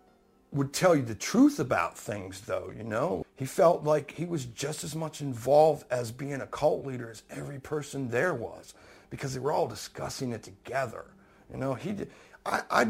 would 0.50 0.72
tell 0.72 0.96
you 0.96 1.02
the 1.02 1.14
truth 1.14 1.60
about 1.60 1.96
things, 1.96 2.40
though, 2.40 2.72
you 2.76 2.82
know. 2.82 3.24
He 3.36 3.46
felt 3.46 3.84
like 3.84 4.10
he 4.10 4.24
was 4.24 4.46
just 4.46 4.82
as 4.82 4.96
much 4.96 5.20
involved 5.20 5.84
as 5.92 6.10
being 6.10 6.40
a 6.40 6.46
cult 6.48 6.84
leader 6.84 7.08
as 7.08 7.22
every 7.30 7.60
person 7.60 8.08
there 8.08 8.34
was 8.34 8.74
because 9.10 9.32
they 9.32 9.38
were 9.38 9.52
all 9.52 9.68
discussing 9.68 10.32
it 10.32 10.42
together. 10.42 11.04
You 11.48 11.58
know, 11.58 11.74
he 11.74 11.92
did, 11.92 12.10
I, 12.44 12.62
I, 12.68 12.88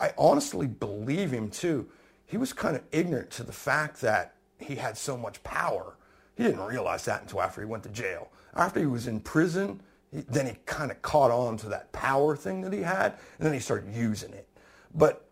I 0.00 0.14
honestly 0.16 0.66
believe 0.66 1.30
him, 1.30 1.50
too. 1.50 1.86
He 2.24 2.38
was 2.38 2.54
kind 2.54 2.74
of 2.74 2.82
ignorant 2.92 3.28
to 3.32 3.42
the 3.42 3.52
fact 3.52 4.00
that 4.00 4.36
he 4.58 4.76
had 4.76 4.96
so 4.96 5.18
much 5.18 5.42
power. 5.42 5.98
He 6.34 6.44
didn't 6.44 6.64
realize 6.64 7.04
that 7.04 7.20
until 7.20 7.42
after 7.42 7.60
he 7.60 7.66
went 7.66 7.82
to 7.82 7.90
jail. 7.90 8.30
After 8.54 8.80
he 8.80 8.86
was 8.86 9.06
in 9.06 9.20
prison, 9.20 9.82
then 10.12 10.46
he 10.46 10.54
kind 10.66 10.90
of 10.90 11.00
caught 11.02 11.30
on 11.30 11.56
to 11.58 11.68
that 11.68 11.92
power 11.92 12.36
thing 12.36 12.62
that 12.62 12.72
he 12.72 12.80
had, 12.80 13.12
and 13.38 13.46
then 13.46 13.52
he 13.52 13.60
started 13.60 13.94
using 13.94 14.32
it. 14.32 14.48
But 14.94 15.28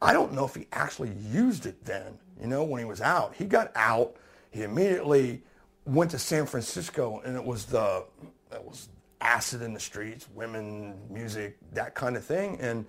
I 0.00 0.12
don't 0.12 0.32
know 0.32 0.44
if 0.44 0.54
he 0.54 0.66
actually 0.72 1.12
used 1.30 1.66
it 1.66 1.84
then, 1.84 2.18
you 2.40 2.46
know, 2.46 2.64
when 2.64 2.78
he 2.78 2.84
was 2.84 3.00
out. 3.00 3.34
He 3.34 3.44
got 3.44 3.70
out, 3.74 4.16
he 4.50 4.62
immediately 4.62 5.42
went 5.84 6.10
to 6.12 6.18
San 6.18 6.46
Francisco, 6.46 7.20
and 7.24 7.36
it 7.36 7.44
was 7.44 7.66
the, 7.66 8.04
it 8.52 8.64
was 8.64 8.88
acid 9.20 9.62
in 9.62 9.74
the 9.74 9.80
streets, 9.80 10.28
women, 10.34 10.94
music, 11.10 11.56
that 11.72 11.94
kind 11.94 12.16
of 12.16 12.24
thing, 12.24 12.58
and 12.60 12.84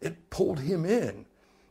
it 0.00 0.30
pulled 0.30 0.58
him 0.58 0.84
in. 0.84 1.24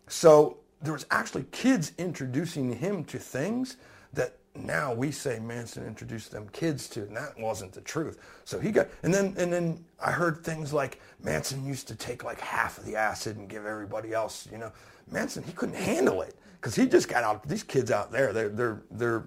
So 0.08 0.58
there 0.82 0.94
was 0.94 1.06
actually 1.12 1.46
kids 1.52 1.92
introducing 1.98 2.74
him 2.74 3.04
to 3.06 3.20
things 3.20 3.78
that 4.14 4.38
now 4.66 4.94
we 4.94 5.12
say 5.12 5.40
Manson 5.40 5.86
introduced 5.86 6.32
them 6.32 6.48
kids 6.52 6.88
to, 6.90 7.02
and 7.02 7.16
that 7.16 7.38
wasn't 7.40 7.74
the 7.74 7.82
truth. 7.82 8.20
So 8.46 8.60
he 8.60 8.72
got, 8.72 8.88
and 9.04 9.14
then 9.14 9.36
and 9.38 9.52
then 9.52 9.84
I 10.04 10.12
heard 10.12 10.44
things 10.44 10.74
like 10.74 11.00
Manson 11.24 11.66
used 11.66 11.88
to 11.90 11.96
take 11.96 12.24
like 12.24 12.40
half 12.40 12.78
of 12.78 12.86
the 12.86 12.96
acid 12.96 13.38
and 13.38 13.50
give 13.50 13.66
everybody 13.66 14.14
else. 14.14 14.48
You 14.52 14.58
know, 14.58 14.72
Manson 15.12 15.44
he 15.44 15.52
couldn't 15.52 15.76
handle 15.76 16.22
it 16.22 16.36
because 16.60 16.76
he 16.76 16.86
just 16.86 17.08
got 17.08 17.24
out. 17.24 17.48
These 17.48 17.64
kids 17.64 17.92
out 17.92 18.12
there, 18.12 18.34
their 18.34 18.50
their 18.50 18.82
their 18.92 19.26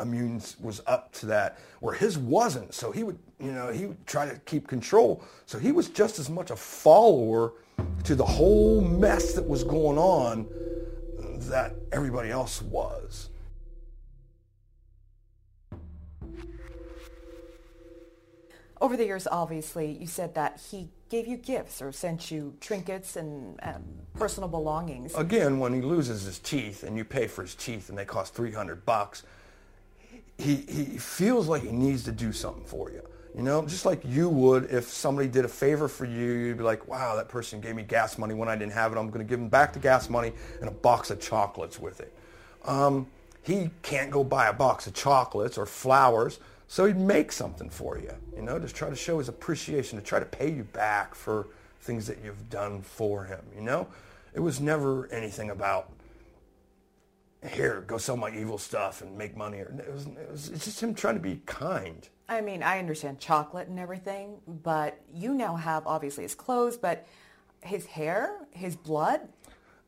immune 0.00 0.40
was 0.60 0.80
up 0.86 1.12
to 1.12 1.26
that, 1.26 1.58
where 1.80 1.94
his 1.94 2.16
wasn't. 2.16 2.72
So 2.72 2.90
he 2.90 3.02
would, 3.02 3.18
you 3.38 3.52
know, 3.52 3.70
he 3.70 3.86
would 3.86 4.06
try 4.06 4.26
to 4.26 4.38
keep 4.40 4.66
control. 4.66 5.22
So 5.44 5.58
he 5.58 5.72
was 5.72 5.88
just 5.88 6.18
as 6.18 6.30
much 6.30 6.50
a 6.50 6.56
follower 6.56 7.52
to 8.04 8.14
the 8.14 8.24
whole 8.24 8.80
mess 8.80 9.34
that 9.34 9.46
was 9.46 9.64
going 9.64 9.98
on 9.98 10.46
that 11.48 11.74
everybody 11.92 12.30
else 12.30 12.62
was. 12.62 13.30
Over 18.80 18.96
the 18.96 19.04
years, 19.04 19.26
obviously, 19.30 19.92
you 19.92 20.06
said 20.06 20.34
that 20.34 20.60
he 20.70 20.88
gave 21.08 21.26
you 21.26 21.36
gifts 21.36 21.80
or 21.80 21.92
sent 21.92 22.30
you 22.30 22.54
trinkets 22.60 23.16
and 23.16 23.58
um, 23.62 23.82
personal 24.14 24.48
belongings. 24.48 25.14
Again, 25.14 25.58
when 25.58 25.72
he 25.72 25.80
loses 25.80 26.24
his 26.24 26.38
teeth 26.38 26.82
and 26.82 26.96
you 26.96 27.04
pay 27.04 27.26
for 27.26 27.42
his 27.42 27.54
teeth 27.54 27.88
and 27.88 27.96
they 27.96 28.04
cost 28.04 28.34
300 28.34 28.84
bucks, 28.84 29.22
he, 30.36 30.56
he 30.68 30.98
feels 30.98 31.48
like 31.48 31.62
he 31.62 31.72
needs 31.72 32.04
to 32.04 32.12
do 32.12 32.32
something 32.32 32.64
for 32.64 32.90
you. 32.90 33.02
You 33.34 33.42
know, 33.42 33.66
just 33.66 33.84
like 33.84 34.00
you 34.04 34.28
would 34.30 34.70
if 34.70 34.88
somebody 34.88 35.28
did 35.28 35.44
a 35.44 35.48
favor 35.48 35.88
for 35.88 36.06
you, 36.06 36.32
you'd 36.32 36.56
be 36.56 36.64
like, 36.64 36.88
wow, 36.88 37.16
that 37.16 37.28
person 37.28 37.60
gave 37.60 37.74
me 37.74 37.82
gas 37.82 38.16
money 38.16 38.34
when 38.34 38.48
I 38.48 38.56
didn't 38.56 38.72
have 38.72 38.92
it. 38.92 38.98
I'm 38.98 39.08
going 39.08 39.24
to 39.24 39.28
give 39.28 39.38
them 39.38 39.50
back 39.50 39.74
the 39.74 39.78
gas 39.78 40.08
money 40.08 40.32
and 40.60 40.68
a 40.68 40.72
box 40.72 41.10
of 41.10 41.20
chocolates 41.20 41.78
with 41.78 42.00
it. 42.00 42.14
Um, 42.64 43.06
he 43.42 43.70
can't 43.82 44.10
go 44.10 44.24
buy 44.24 44.48
a 44.48 44.52
box 44.52 44.86
of 44.86 44.94
chocolates 44.94 45.58
or 45.58 45.66
flowers, 45.66 46.40
so 46.68 46.84
he'd 46.84 46.96
make 46.96 47.32
something 47.32 47.70
for 47.70 47.98
you. 47.98 48.12
You 48.34 48.42
know, 48.42 48.58
just 48.58 48.74
try 48.74 48.90
to 48.90 48.96
show 48.96 49.18
his 49.18 49.28
appreciation, 49.28 49.98
to 49.98 50.04
try 50.04 50.18
to 50.18 50.26
pay 50.26 50.50
you 50.50 50.64
back 50.64 51.14
for 51.14 51.48
things 51.80 52.06
that 52.06 52.18
you've 52.24 52.50
done 52.50 52.82
for 52.82 53.24
him. 53.24 53.40
You 53.54 53.62
know, 53.62 53.88
it 54.34 54.40
was 54.40 54.60
never 54.60 55.06
anything 55.08 55.50
about 55.50 55.90
here, 57.48 57.84
go 57.86 57.98
sell 57.98 58.16
my 58.16 58.30
evil 58.30 58.58
stuff 58.58 59.02
and 59.02 59.16
make 59.16 59.36
money. 59.36 59.58
It 59.58 59.92
was, 59.92 60.06
it 60.06 60.30
was, 60.30 60.48
it's 60.48 60.64
just 60.64 60.82
him 60.82 60.94
trying 60.94 61.14
to 61.14 61.20
be 61.20 61.42
kind. 61.46 62.08
I 62.28 62.40
mean, 62.40 62.62
I 62.62 62.78
understand 62.78 63.20
chocolate 63.20 63.68
and 63.68 63.78
everything, 63.78 64.38
but 64.46 65.00
you 65.12 65.32
now 65.34 65.54
have 65.56 65.86
obviously 65.86 66.24
his 66.24 66.34
clothes, 66.34 66.76
but 66.76 67.06
his 67.62 67.86
hair, 67.86 68.46
his 68.50 68.74
blood. 68.74 69.20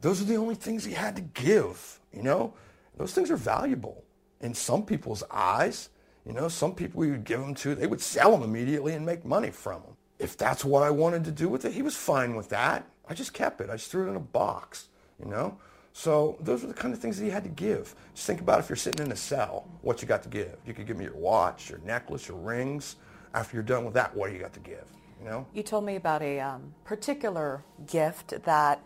Those 0.01 0.23
are 0.23 0.25
the 0.25 0.37
only 0.37 0.55
things 0.55 0.85
he 0.85 0.93
had 0.93 1.17
to 1.17 1.23
give, 1.23 2.01
you 2.13 2.23
know? 2.23 2.55
Those 2.97 3.13
things 3.13 3.31
are 3.31 3.37
valuable 3.37 4.05
in 4.41 4.55
some 4.55 4.85
people's 4.85 5.25
eyes. 5.31 5.89
You 6.29 6.35
know, 6.35 6.49
some 6.49 6.75
people 6.75 7.07
you 7.07 7.13
would 7.13 7.25
give 7.25 7.41
them 7.41 7.55
to, 7.57 7.75
they 7.75 7.87
would 7.87 8.03
sell 8.03 8.31
them 8.33 8.43
immediately 8.43 8.93
and 8.93 9.05
make 9.05 9.25
money 9.25 9.51
from 9.51 9.81
them. 9.81 9.97
If 10.19 10.37
that's 10.37 10.63
what 10.63 10.83
I 10.83 10.91
wanted 10.91 11.25
to 11.25 11.31
do 11.31 11.49
with 11.49 11.65
it, 11.65 11.73
he 11.73 11.81
was 11.81 11.97
fine 11.97 12.35
with 12.35 12.51
that. 12.51 12.85
I 13.09 13.15
just 13.15 13.33
kept 13.33 13.63
it. 13.63 13.71
I 13.71 13.77
just 13.77 13.91
threw 13.91 14.07
it 14.07 14.11
in 14.11 14.17
a 14.17 14.21
box, 14.21 14.89
you 15.19 15.31
know? 15.31 15.57
So 15.95 16.37
those 16.41 16.63
are 16.63 16.67
the 16.67 16.75
kind 16.75 16.93
of 16.93 17.01
things 17.01 17.19
that 17.19 17.25
he 17.25 17.31
had 17.31 17.45
to 17.45 17.51
give. 17.51 17.95
Just 18.15 18.27
think 18.27 18.43
about 18.43 18.61
if 18.61 18.69
you're 18.69 18.77
sitting 18.77 19.07
in 19.07 19.11
a 19.11 19.17
cell, 19.17 19.67
what 19.81 20.03
you 20.03 20.07
got 20.07 20.23
to 20.23 20.29
give. 20.29 20.55
You 20.67 20.75
could 20.75 20.87
give 20.87 20.99
me 20.99 21.05
your 21.05 21.17
watch, 21.17 21.71
your 21.71 21.79
necklace, 21.79 22.29
your 22.29 22.37
rings. 22.37 22.97
After 23.33 23.57
you're 23.57 23.65
done 23.65 23.87
with 23.87 23.95
that, 23.95 24.15
what 24.15 24.29
do 24.29 24.35
you 24.35 24.41
got 24.41 24.53
to 24.53 24.61
give? 24.61 24.85
You 25.21 25.31
know? 25.31 25.47
You 25.55 25.63
told 25.63 25.85
me 25.85 25.97
about 25.97 26.21
a 26.21 26.41
um, 26.41 26.75
particular 26.85 27.65
gift 27.87 28.35
that 28.45 28.85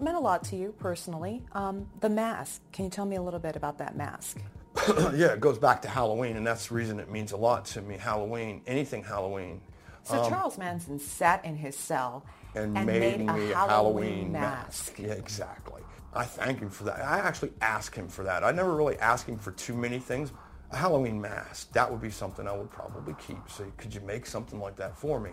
meant 0.00 0.16
a 0.16 0.20
lot 0.20 0.42
to 0.44 0.56
you 0.56 0.74
personally. 0.80 1.44
Um, 1.52 1.88
the 2.00 2.10
mask. 2.10 2.62
Can 2.72 2.84
you 2.84 2.90
tell 2.90 3.06
me 3.06 3.14
a 3.14 3.22
little 3.22 3.40
bit 3.40 3.54
about 3.54 3.78
that 3.78 3.96
mask? 3.96 4.38
yeah, 5.14 5.32
it 5.32 5.40
goes 5.40 5.58
back 5.58 5.82
to 5.82 5.88
Halloween, 5.88 6.36
and 6.36 6.46
that's 6.46 6.68
the 6.68 6.74
reason 6.74 6.98
it 6.98 7.10
means 7.10 7.32
a 7.32 7.36
lot 7.36 7.64
to 7.66 7.82
me. 7.82 7.96
Halloween, 7.96 8.62
anything 8.66 9.02
Halloween. 9.02 9.60
So 10.04 10.22
um, 10.22 10.30
Charles 10.30 10.58
Manson 10.58 10.98
sat 10.98 11.44
in 11.44 11.56
his 11.56 11.76
cell 11.76 12.24
and, 12.54 12.76
and 12.76 12.86
made, 12.86 13.00
made, 13.00 13.20
me 13.20 13.26
a 13.26 13.54
Halloween, 13.54 13.54
Halloween 13.54 14.32
mask. 14.32 14.98
mask. 14.98 14.98
Yeah, 14.98 15.14
exactly. 15.14 15.82
I 16.14 16.24
thank 16.24 16.60
him 16.60 16.70
for 16.70 16.84
that. 16.84 17.00
I 17.00 17.18
actually 17.18 17.52
ask 17.60 17.94
him 17.94 18.08
for 18.08 18.24
that. 18.24 18.44
I 18.44 18.52
never 18.52 18.74
really 18.74 18.98
ask 18.98 19.26
him 19.26 19.38
for 19.38 19.52
too 19.52 19.74
many 19.74 19.98
things. 19.98 20.32
A 20.70 20.76
Halloween 20.76 21.20
mask, 21.20 21.72
that 21.72 21.90
would 21.90 22.00
be 22.00 22.10
something 22.10 22.46
I 22.46 22.52
would 22.52 22.70
probably 22.70 23.14
keep. 23.26 23.38
So 23.48 23.70
could 23.76 23.94
you 23.94 24.00
make 24.00 24.26
something 24.26 24.60
like 24.60 24.76
that 24.76 24.96
for 24.96 25.20
me? 25.20 25.30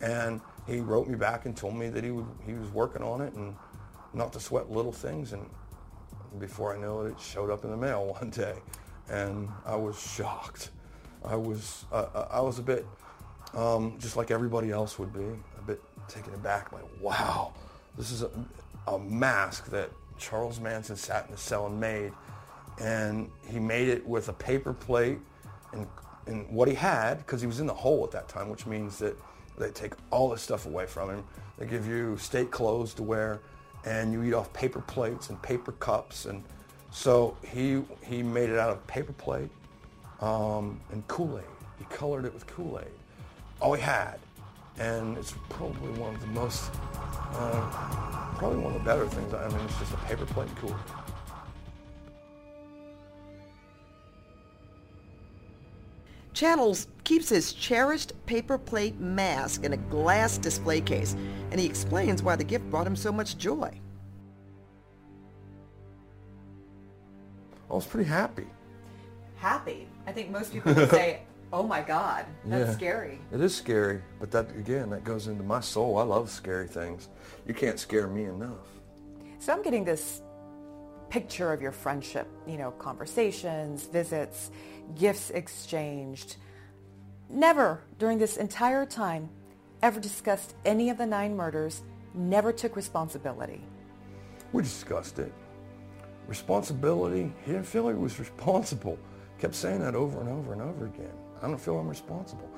And 0.00 0.40
he 0.66 0.80
wrote 0.80 1.08
me 1.08 1.16
back 1.16 1.46
and 1.46 1.56
told 1.56 1.76
me 1.76 1.88
that 1.88 2.02
he 2.04 2.10
would 2.10 2.26
he 2.44 2.54
was 2.54 2.70
working 2.70 3.02
on 3.02 3.20
it 3.20 3.32
and 3.34 3.56
not 4.14 4.32
to 4.32 4.40
sweat 4.40 4.70
little 4.70 4.92
things. 4.92 5.32
And 5.32 5.48
before 6.38 6.74
I 6.74 6.78
knew 6.78 7.02
it, 7.02 7.12
it 7.12 7.20
showed 7.20 7.50
up 7.50 7.64
in 7.64 7.70
the 7.70 7.76
mail 7.76 8.06
one 8.20 8.30
day, 8.30 8.54
and 9.08 9.48
I 9.64 9.76
was 9.76 10.00
shocked. 10.00 10.70
I 11.24 11.36
was 11.36 11.84
uh, 11.92 12.26
I 12.30 12.40
was 12.40 12.58
a 12.58 12.62
bit 12.62 12.86
um, 13.54 13.96
just 13.98 14.16
like 14.16 14.30
everybody 14.30 14.70
else 14.70 14.98
would 14.98 15.12
be, 15.12 15.24
a 15.24 15.62
bit 15.66 15.80
taken 16.08 16.34
aback, 16.34 16.72
like 16.72 16.84
wow, 17.00 17.52
this 17.96 18.10
is 18.10 18.22
a, 18.22 18.30
a 18.86 18.98
mask 18.98 19.70
that 19.70 19.90
Charles 20.18 20.60
Manson 20.60 20.96
sat 20.96 21.26
in 21.26 21.32
the 21.32 21.38
cell 21.38 21.66
and 21.66 21.80
made, 21.80 22.12
and 22.80 23.30
he 23.48 23.58
made 23.58 23.88
it 23.88 24.06
with 24.06 24.28
a 24.28 24.32
paper 24.32 24.72
plate 24.72 25.18
and, 25.72 25.86
and 26.26 26.48
what 26.50 26.68
he 26.68 26.74
had, 26.74 27.18
because 27.18 27.40
he 27.40 27.46
was 27.46 27.60
in 27.60 27.66
the 27.66 27.74
hole 27.74 28.04
at 28.04 28.10
that 28.10 28.28
time, 28.28 28.48
which 28.50 28.66
means 28.66 28.98
that 28.98 29.16
they 29.58 29.70
take 29.70 29.94
all 30.10 30.28
this 30.28 30.42
stuff 30.42 30.66
away 30.66 30.86
from 30.86 31.10
him. 31.10 31.24
They 31.58 31.66
give 31.66 31.86
you 31.86 32.18
state 32.18 32.50
clothes 32.50 32.92
to 32.94 33.02
wear, 33.02 33.40
and 33.86 34.12
you 34.12 34.22
eat 34.24 34.34
off 34.34 34.52
paper 34.52 34.80
plates 34.80 35.30
and 35.30 35.40
paper 35.40 35.72
cups, 35.72 36.26
and 36.26 36.42
so 36.90 37.36
he 37.42 37.82
he 38.04 38.22
made 38.22 38.50
it 38.50 38.58
out 38.58 38.70
of 38.70 38.86
paper 38.86 39.12
plate 39.12 39.48
um, 40.20 40.78
and 40.92 41.06
Kool-Aid. 41.08 41.44
He 41.78 41.84
colored 41.84 42.24
it 42.24 42.34
with 42.34 42.46
Kool-Aid. 42.46 42.86
All 43.60 43.72
he 43.72 43.80
had, 43.80 44.18
and 44.78 45.16
it's 45.16 45.32
probably 45.48 45.92
one 46.00 46.14
of 46.14 46.20
the 46.20 46.26
most 46.26 46.70
uh, 47.32 48.34
probably 48.36 48.58
one 48.58 48.74
of 48.74 48.78
the 48.82 48.84
better 48.84 49.06
things. 49.06 49.32
I 49.32 49.48
mean, 49.48 49.60
it's 49.64 49.78
just 49.78 49.94
a 49.94 49.98
paper 49.98 50.26
plate 50.26 50.48
Kool-Aid. 50.56 51.05
Channels 56.36 56.88
keeps 57.04 57.30
his 57.30 57.54
cherished 57.54 58.12
paper 58.26 58.58
plate 58.58 59.00
mask 59.00 59.64
in 59.64 59.72
a 59.72 59.78
glass 59.78 60.36
display 60.36 60.82
case, 60.82 61.16
and 61.50 61.58
he 61.58 61.64
explains 61.64 62.22
why 62.22 62.36
the 62.36 62.44
gift 62.44 62.68
brought 62.70 62.86
him 62.86 62.94
so 62.94 63.10
much 63.10 63.38
joy. 63.38 63.70
I 67.70 67.72
was 67.72 67.86
pretty 67.86 68.06
happy. 68.06 68.44
Happy. 69.36 69.88
I 70.06 70.12
think 70.12 70.30
most 70.30 70.52
people 70.52 70.74
would 70.74 70.90
say, 70.90 71.22
oh 71.54 71.62
my 71.62 71.80
God, 71.80 72.26
that's 72.44 72.68
Yeah. 72.68 72.74
scary. 72.74 73.18
It 73.32 73.40
is 73.40 73.54
scary, 73.54 74.02
but 74.20 74.30
that 74.32 74.50
again, 74.50 74.90
that 74.90 75.04
goes 75.04 75.28
into 75.28 75.42
my 75.42 75.60
soul. 75.60 75.96
I 75.96 76.02
love 76.02 76.28
scary 76.28 76.68
things. 76.68 77.08
You 77.46 77.54
can't 77.54 77.78
scare 77.80 78.08
me 78.08 78.24
enough. 78.24 78.68
So 79.38 79.54
I'm 79.54 79.62
getting 79.62 79.86
this 79.86 80.20
picture 81.08 81.52
of 81.52 81.62
your 81.62 81.72
friendship, 81.72 82.26
you 82.46 82.58
know, 82.58 82.72
conversations, 82.72 83.86
visits, 83.86 84.50
gifts 84.94 85.30
exchanged. 85.30 86.36
Never 87.28 87.82
during 87.98 88.18
this 88.18 88.36
entire 88.36 88.86
time 88.86 89.28
ever 89.82 90.00
discussed 90.00 90.54
any 90.64 90.90
of 90.90 90.98
the 90.98 91.06
nine 91.06 91.36
murders, 91.36 91.82
never 92.14 92.52
took 92.52 92.76
responsibility. 92.76 93.62
We 94.52 94.62
discussed 94.62 95.18
it. 95.18 95.32
Responsibility. 96.28 97.32
He 97.44 97.52
didn't 97.52 97.66
feel 97.66 97.88
he 97.88 97.94
was 97.94 98.18
responsible. 98.18 98.98
Kept 99.38 99.54
saying 99.54 99.80
that 99.80 99.94
over 99.94 100.20
and 100.20 100.28
over 100.28 100.52
and 100.52 100.62
over 100.62 100.86
again. 100.86 101.12
I 101.42 101.48
don't 101.48 101.60
feel 101.60 101.78
I'm 101.78 101.88
responsible. 101.88 102.48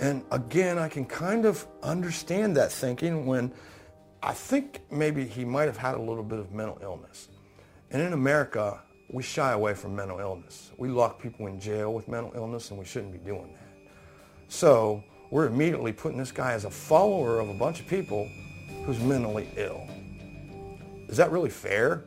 And 0.00 0.24
again, 0.30 0.78
I 0.78 0.88
can 0.88 1.04
kind 1.04 1.44
of 1.44 1.66
understand 1.82 2.56
that 2.56 2.70
thinking 2.70 3.26
when 3.26 3.52
I 4.22 4.32
think 4.32 4.82
maybe 4.90 5.26
he 5.26 5.44
might 5.44 5.64
have 5.64 5.76
had 5.76 5.94
a 5.94 6.00
little 6.00 6.22
bit 6.22 6.38
of 6.38 6.52
mental 6.52 6.78
illness. 6.82 7.28
And 7.90 8.02
in 8.02 8.12
America, 8.12 8.82
we 9.08 9.22
shy 9.22 9.52
away 9.52 9.74
from 9.74 9.96
mental 9.96 10.18
illness. 10.18 10.70
We 10.76 10.88
lock 10.88 11.20
people 11.20 11.46
in 11.46 11.58
jail 11.58 11.94
with 11.94 12.08
mental 12.08 12.32
illness, 12.34 12.70
and 12.70 12.78
we 12.78 12.84
shouldn't 12.84 13.12
be 13.12 13.18
doing 13.18 13.50
that. 13.54 13.92
So 14.48 15.02
we're 15.30 15.46
immediately 15.46 15.92
putting 15.92 16.18
this 16.18 16.32
guy 16.32 16.52
as 16.52 16.64
a 16.64 16.70
follower 16.70 17.40
of 17.40 17.48
a 17.48 17.54
bunch 17.54 17.80
of 17.80 17.86
people 17.86 18.28
who's 18.84 18.98
mentally 19.00 19.48
ill. 19.56 19.86
Is 21.08 21.16
that 21.16 21.32
really 21.32 21.50
fair? 21.50 22.04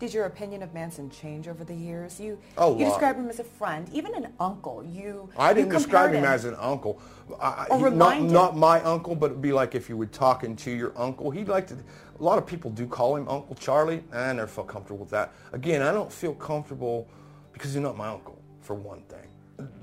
Did 0.00 0.12
your 0.12 0.24
opinion 0.26 0.62
of 0.62 0.74
Manson 0.74 1.08
change 1.08 1.46
over 1.46 1.64
the 1.64 1.74
years? 1.74 2.18
You 2.18 2.38
A 2.58 2.66
you 2.66 2.70
lot. 2.72 2.78
described 2.78 3.18
him 3.18 3.28
as 3.28 3.38
a 3.38 3.44
friend, 3.44 3.88
even 3.92 4.12
an 4.14 4.32
uncle. 4.40 4.84
You 4.84 5.30
I 5.36 5.50
you 5.50 5.54
didn't 5.54 5.70
describe 5.70 6.06
compared 6.10 6.24
him 6.24 6.30
as 6.30 6.44
an 6.44 6.56
uncle. 6.58 7.00
I, 7.40 7.68
Or 7.70 7.90
he- 7.90 7.96
not, 7.96 8.20
not 8.20 8.56
my 8.56 8.82
uncle, 8.82 9.14
but 9.14 9.26
it'd 9.30 9.40
be 9.40 9.52
like 9.52 9.74
if 9.74 9.88
you 9.88 9.96
were 9.96 10.06
talking 10.06 10.56
to 10.56 10.70
your 10.70 10.92
uncle. 10.96 11.30
He'd 11.30 11.48
like 11.48 11.66
to. 11.68 11.74
A 11.74 12.22
lot 12.22 12.38
of 12.38 12.46
people 12.46 12.70
do 12.72 12.86
call 12.86 13.16
him 13.16 13.28
Uncle 13.28 13.54
Charlie. 13.54 14.02
I 14.12 14.32
never 14.32 14.46
felt 14.48 14.66
comfortable 14.68 14.98
with 15.00 15.10
that. 15.10 15.32
Again, 15.52 15.80
I 15.80 15.92
don't 15.92 16.12
feel 16.12 16.34
comfortable 16.34 17.08
because 17.52 17.72
he's 17.72 17.82
not 17.82 17.96
my 17.96 18.08
uncle, 18.08 18.40
for 18.60 18.74
one 18.74 19.02
thing. 19.02 19.28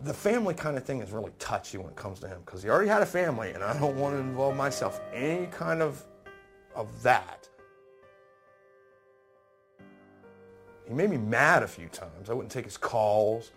The 0.04 0.14
family 0.14 0.54
kind 0.54 0.76
of 0.78 0.84
thing 0.84 1.02
is 1.02 1.12
really 1.12 1.32
touchy 1.40 1.78
when 1.78 1.88
it 1.88 1.96
comes 1.96 2.20
to 2.20 2.28
him 2.28 2.40
because 2.46 2.62
he 2.62 2.70
already 2.70 2.90
had 2.90 3.02
a 3.02 3.06
family, 3.06 3.52
and 3.52 3.64
I 3.64 3.78
don't 3.80 3.96
want 3.98 4.16
to 4.16 4.20
involve 4.20 4.56
myself 4.58 5.00
in 5.14 5.24
any 5.24 5.48
kind 5.48 5.82
of 5.82 6.04
of 6.76 7.02
that. 7.04 7.48
He 10.92 10.98
made 10.98 11.10
me 11.10 11.16
mad 11.16 11.64
a 11.64 11.70
few 11.70 11.88
times. 11.88 12.30
I 12.30 12.34
wouldn't 12.34 12.52
take 12.52 12.66
his 12.66 12.76
calls. 12.76 13.52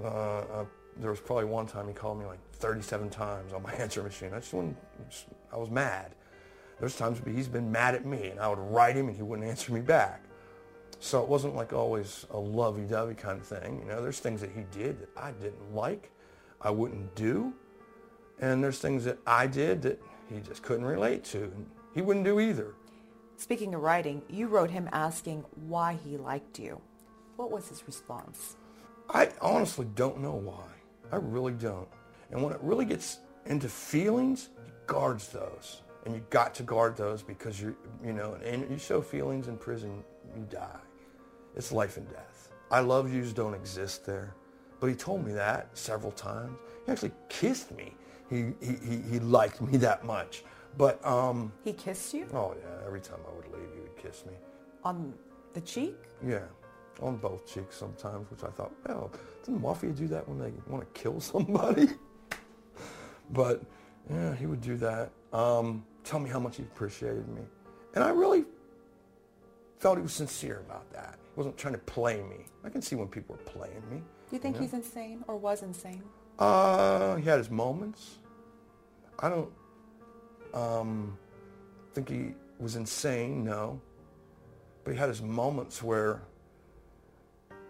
Uh, 0.00 0.06
uh, 0.06 0.64
there 0.96 1.10
was 1.10 1.18
probably 1.18 1.46
one 1.46 1.66
time 1.66 1.88
he 1.88 1.92
called 1.92 2.16
me 2.16 2.26
like 2.26 2.38
37 2.52 3.10
times 3.10 3.52
on 3.52 3.64
my 3.64 3.72
answer 3.80 4.04
machine. 4.04 4.30
I 4.32 4.38
just 4.38 4.54
wouldn't, 4.54 4.76
I 5.52 5.56
was 5.56 5.68
mad. 5.68 6.14
There's 6.78 6.94
times 6.94 7.20
he's 7.26 7.48
been 7.48 7.72
mad 7.72 7.96
at 7.96 8.06
me 8.06 8.28
and 8.28 8.38
I 8.38 8.46
would 8.46 8.60
write 8.60 8.94
him 8.94 9.08
and 9.08 9.16
he 9.16 9.24
wouldn't 9.24 9.48
answer 9.48 9.72
me 9.72 9.80
back. 9.80 10.22
So 11.00 11.20
it 11.20 11.28
wasn't 11.28 11.56
like 11.56 11.72
always 11.72 12.24
a 12.30 12.38
lovey-dovey 12.38 13.16
kind 13.16 13.40
of 13.40 13.44
thing. 13.44 13.80
You 13.80 13.86
know, 13.86 14.00
there's 14.00 14.20
things 14.20 14.40
that 14.40 14.52
he 14.52 14.62
did 14.70 15.00
that 15.00 15.08
I 15.16 15.32
didn't 15.32 15.74
like, 15.74 16.12
I 16.60 16.70
wouldn't 16.70 17.16
do. 17.16 17.52
And 18.38 18.62
there's 18.62 18.78
things 18.78 19.04
that 19.06 19.18
I 19.26 19.48
did 19.48 19.82
that 19.82 20.00
he 20.32 20.38
just 20.38 20.62
couldn't 20.62 20.84
relate 20.84 21.24
to. 21.24 21.52
He 21.94 22.00
wouldn't 22.00 22.24
do 22.24 22.38
either. 22.38 22.74
Speaking 23.36 23.74
of 23.74 23.82
writing, 23.82 24.22
you 24.28 24.48
wrote 24.48 24.70
him 24.70 24.88
asking 24.92 25.44
why 25.66 25.98
he 26.04 26.16
liked 26.16 26.58
you. 26.58 26.80
What 27.36 27.50
was 27.50 27.68
his 27.68 27.82
response? 27.86 28.56
I 29.10 29.30
honestly 29.40 29.86
don't 29.94 30.20
know 30.20 30.34
why. 30.34 30.64
I 31.12 31.16
really 31.16 31.52
don't. 31.52 31.88
And 32.30 32.42
when 32.42 32.52
it 32.52 32.60
really 32.62 32.86
gets 32.86 33.18
into 33.44 33.68
feelings, 33.68 34.48
he 34.64 34.72
guards 34.86 35.28
those. 35.28 35.82
And 36.04 36.14
you 36.14 36.24
got 36.30 36.54
to 36.54 36.62
guard 36.62 36.96
those 36.96 37.22
because 37.22 37.60
you're, 37.60 37.76
you 38.04 38.12
know, 38.12 38.38
and 38.44 38.68
you 38.70 38.78
show 38.78 39.02
feelings 39.02 39.48
in 39.48 39.58
prison, 39.58 40.02
you 40.34 40.46
die. 40.50 40.80
It's 41.56 41.72
life 41.72 41.96
and 41.96 42.08
death. 42.10 42.50
I 42.70 42.80
love 42.80 43.12
yous 43.12 43.32
don't 43.32 43.54
exist 43.54 44.06
there. 44.06 44.34
But 44.80 44.88
he 44.88 44.94
told 44.94 45.24
me 45.24 45.32
that 45.32 45.68
several 45.74 46.12
times. 46.12 46.56
He 46.84 46.92
actually 46.92 47.12
kissed 47.28 47.70
me. 47.72 47.94
He, 48.28 48.52
he, 48.60 48.76
he, 48.84 48.96
he 49.10 49.18
liked 49.20 49.60
me 49.60 49.76
that 49.78 50.04
much. 50.04 50.42
But, 50.76 51.04
um... 51.04 51.52
He 51.64 51.72
kissed 51.72 52.12
you? 52.12 52.26
Oh, 52.32 52.54
yeah. 52.58 52.86
Every 52.86 53.00
time 53.00 53.18
I 53.26 53.34
would 53.34 53.46
leave, 53.46 53.72
he 53.74 53.80
would 53.80 53.96
kiss 53.96 54.24
me. 54.26 54.34
On 54.84 55.14
the 55.54 55.60
cheek? 55.62 55.96
Yeah. 56.26 56.44
On 57.00 57.16
both 57.16 57.46
cheeks 57.46 57.76
sometimes, 57.76 58.30
which 58.30 58.44
I 58.44 58.48
thought, 58.48 58.72
well, 58.86 59.10
doesn't 59.40 59.60
mafia 59.60 59.90
do 59.90 60.06
that 60.08 60.28
when 60.28 60.38
they 60.38 60.52
want 60.66 60.82
to 60.82 61.00
kill 61.00 61.20
somebody? 61.20 61.88
but, 63.30 63.62
yeah, 64.10 64.34
he 64.34 64.46
would 64.46 64.60
do 64.60 64.76
that. 64.76 65.10
Um, 65.32 65.84
tell 66.04 66.20
me 66.20 66.28
how 66.28 66.40
much 66.40 66.56
he 66.56 66.62
appreciated 66.62 67.28
me. 67.28 67.42
And 67.94 68.04
I 68.04 68.10
really 68.10 68.44
felt 69.78 69.96
he 69.96 70.02
was 70.02 70.12
sincere 70.12 70.62
about 70.66 70.90
that. 70.92 71.18
He 71.34 71.38
wasn't 71.38 71.56
trying 71.56 71.74
to 71.74 71.80
play 71.80 72.22
me. 72.22 72.46
I 72.64 72.68
can 72.68 72.82
see 72.82 72.96
when 72.96 73.08
people 73.08 73.34
are 73.34 73.50
playing 73.50 73.82
me. 73.90 73.98
Do 73.98 74.36
you 74.36 74.38
think 74.38 74.56
you 74.56 74.60
know? 74.60 74.66
he's 74.66 74.74
insane 74.74 75.24
or 75.28 75.36
was 75.36 75.62
insane? 75.62 76.02
Uh, 76.38 77.16
he 77.16 77.24
had 77.24 77.38
his 77.38 77.50
moments. 77.50 78.16
I 79.18 79.28
don't 79.28 79.50
um, 80.54 81.16
think 81.96 82.10
he 82.10 82.34
was 82.58 82.76
insane, 82.76 83.42
no. 83.42 83.80
But 84.84 84.92
he 84.92 84.98
had 84.98 85.08
his 85.08 85.22
moments 85.22 85.82
where 85.82 86.22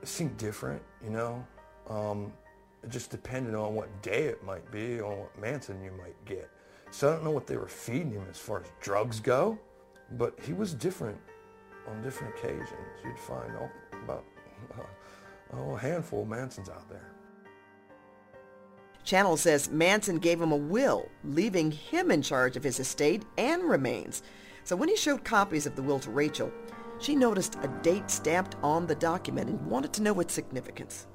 it 0.03 0.09
seemed 0.09 0.37
different, 0.37 0.83
you 1.03 1.11
know. 1.11 1.47
Um, 1.89 2.33
it 2.83 2.91
just 2.91 3.11
depended 3.11 3.55
on 3.55 3.75
what 3.75 4.03
day 4.03 4.25
it 4.25 4.45
might 4.45 4.69
be, 4.73 5.01
on 5.01 5.21
what 5.21 5.41
Manson 5.41 5.83
you 5.83 5.93
might 5.93 6.23
get. 6.25 6.51
So 6.91 7.09
I 7.09 7.13
don't 7.13 7.25
know 7.25 7.31
what 7.31 7.47
they 7.47 7.57
were 7.57 7.69
feeding 7.69 8.13
him 8.13 8.27
as 8.29 8.39
far 8.39 8.61
as 8.61 8.67
drugs 8.81 9.21
go, 9.21 9.59
but 10.13 10.39
he 10.43 10.53
was 10.53 10.75
different 10.75 11.19
on 11.89 12.03
different 12.03 12.35
occasions. 12.37 12.71
You'd 13.05 13.19
find 13.19 13.53
oh, 13.61 13.71
about 14.05 14.25
oh, 15.55 15.71
a 15.75 15.79
handful 15.79 16.23
of 16.23 16.29
Mansons 16.29 16.69
out 16.69 16.89
there. 16.89 17.13
Channel 19.07 19.37
says 19.37 19.71
Manson 19.71 20.19
gave 20.19 20.43
him 20.43 20.51
a 20.51 20.57
will, 20.57 21.09
leaving 21.23 21.71
him 21.71 22.11
in 22.11 22.23
charge 22.23 22.57
of 22.57 22.65
his 22.65 22.81
estate 22.81 23.25
and 23.39 23.63
remains. 23.63 24.23
So 24.65 24.75
when 24.75 24.89
he 24.89 24.97
showed 24.97 25.25
copies 25.25 25.65
of 25.65 25.77
the 25.77 25.83
will 25.83 26.01
to 26.01 26.11
Rachel, 26.11 26.53
she 26.99 27.15
noticed 27.15 27.57
a 27.63 27.69
date 27.83 28.11
stamped 28.11 28.57
on 28.65 28.87
the 28.87 28.97
document 28.97 29.49
and 29.49 29.65
wanted 29.67 29.93
to 29.95 30.03
know 30.03 30.19
its 30.19 30.35
significance. 30.35 31.07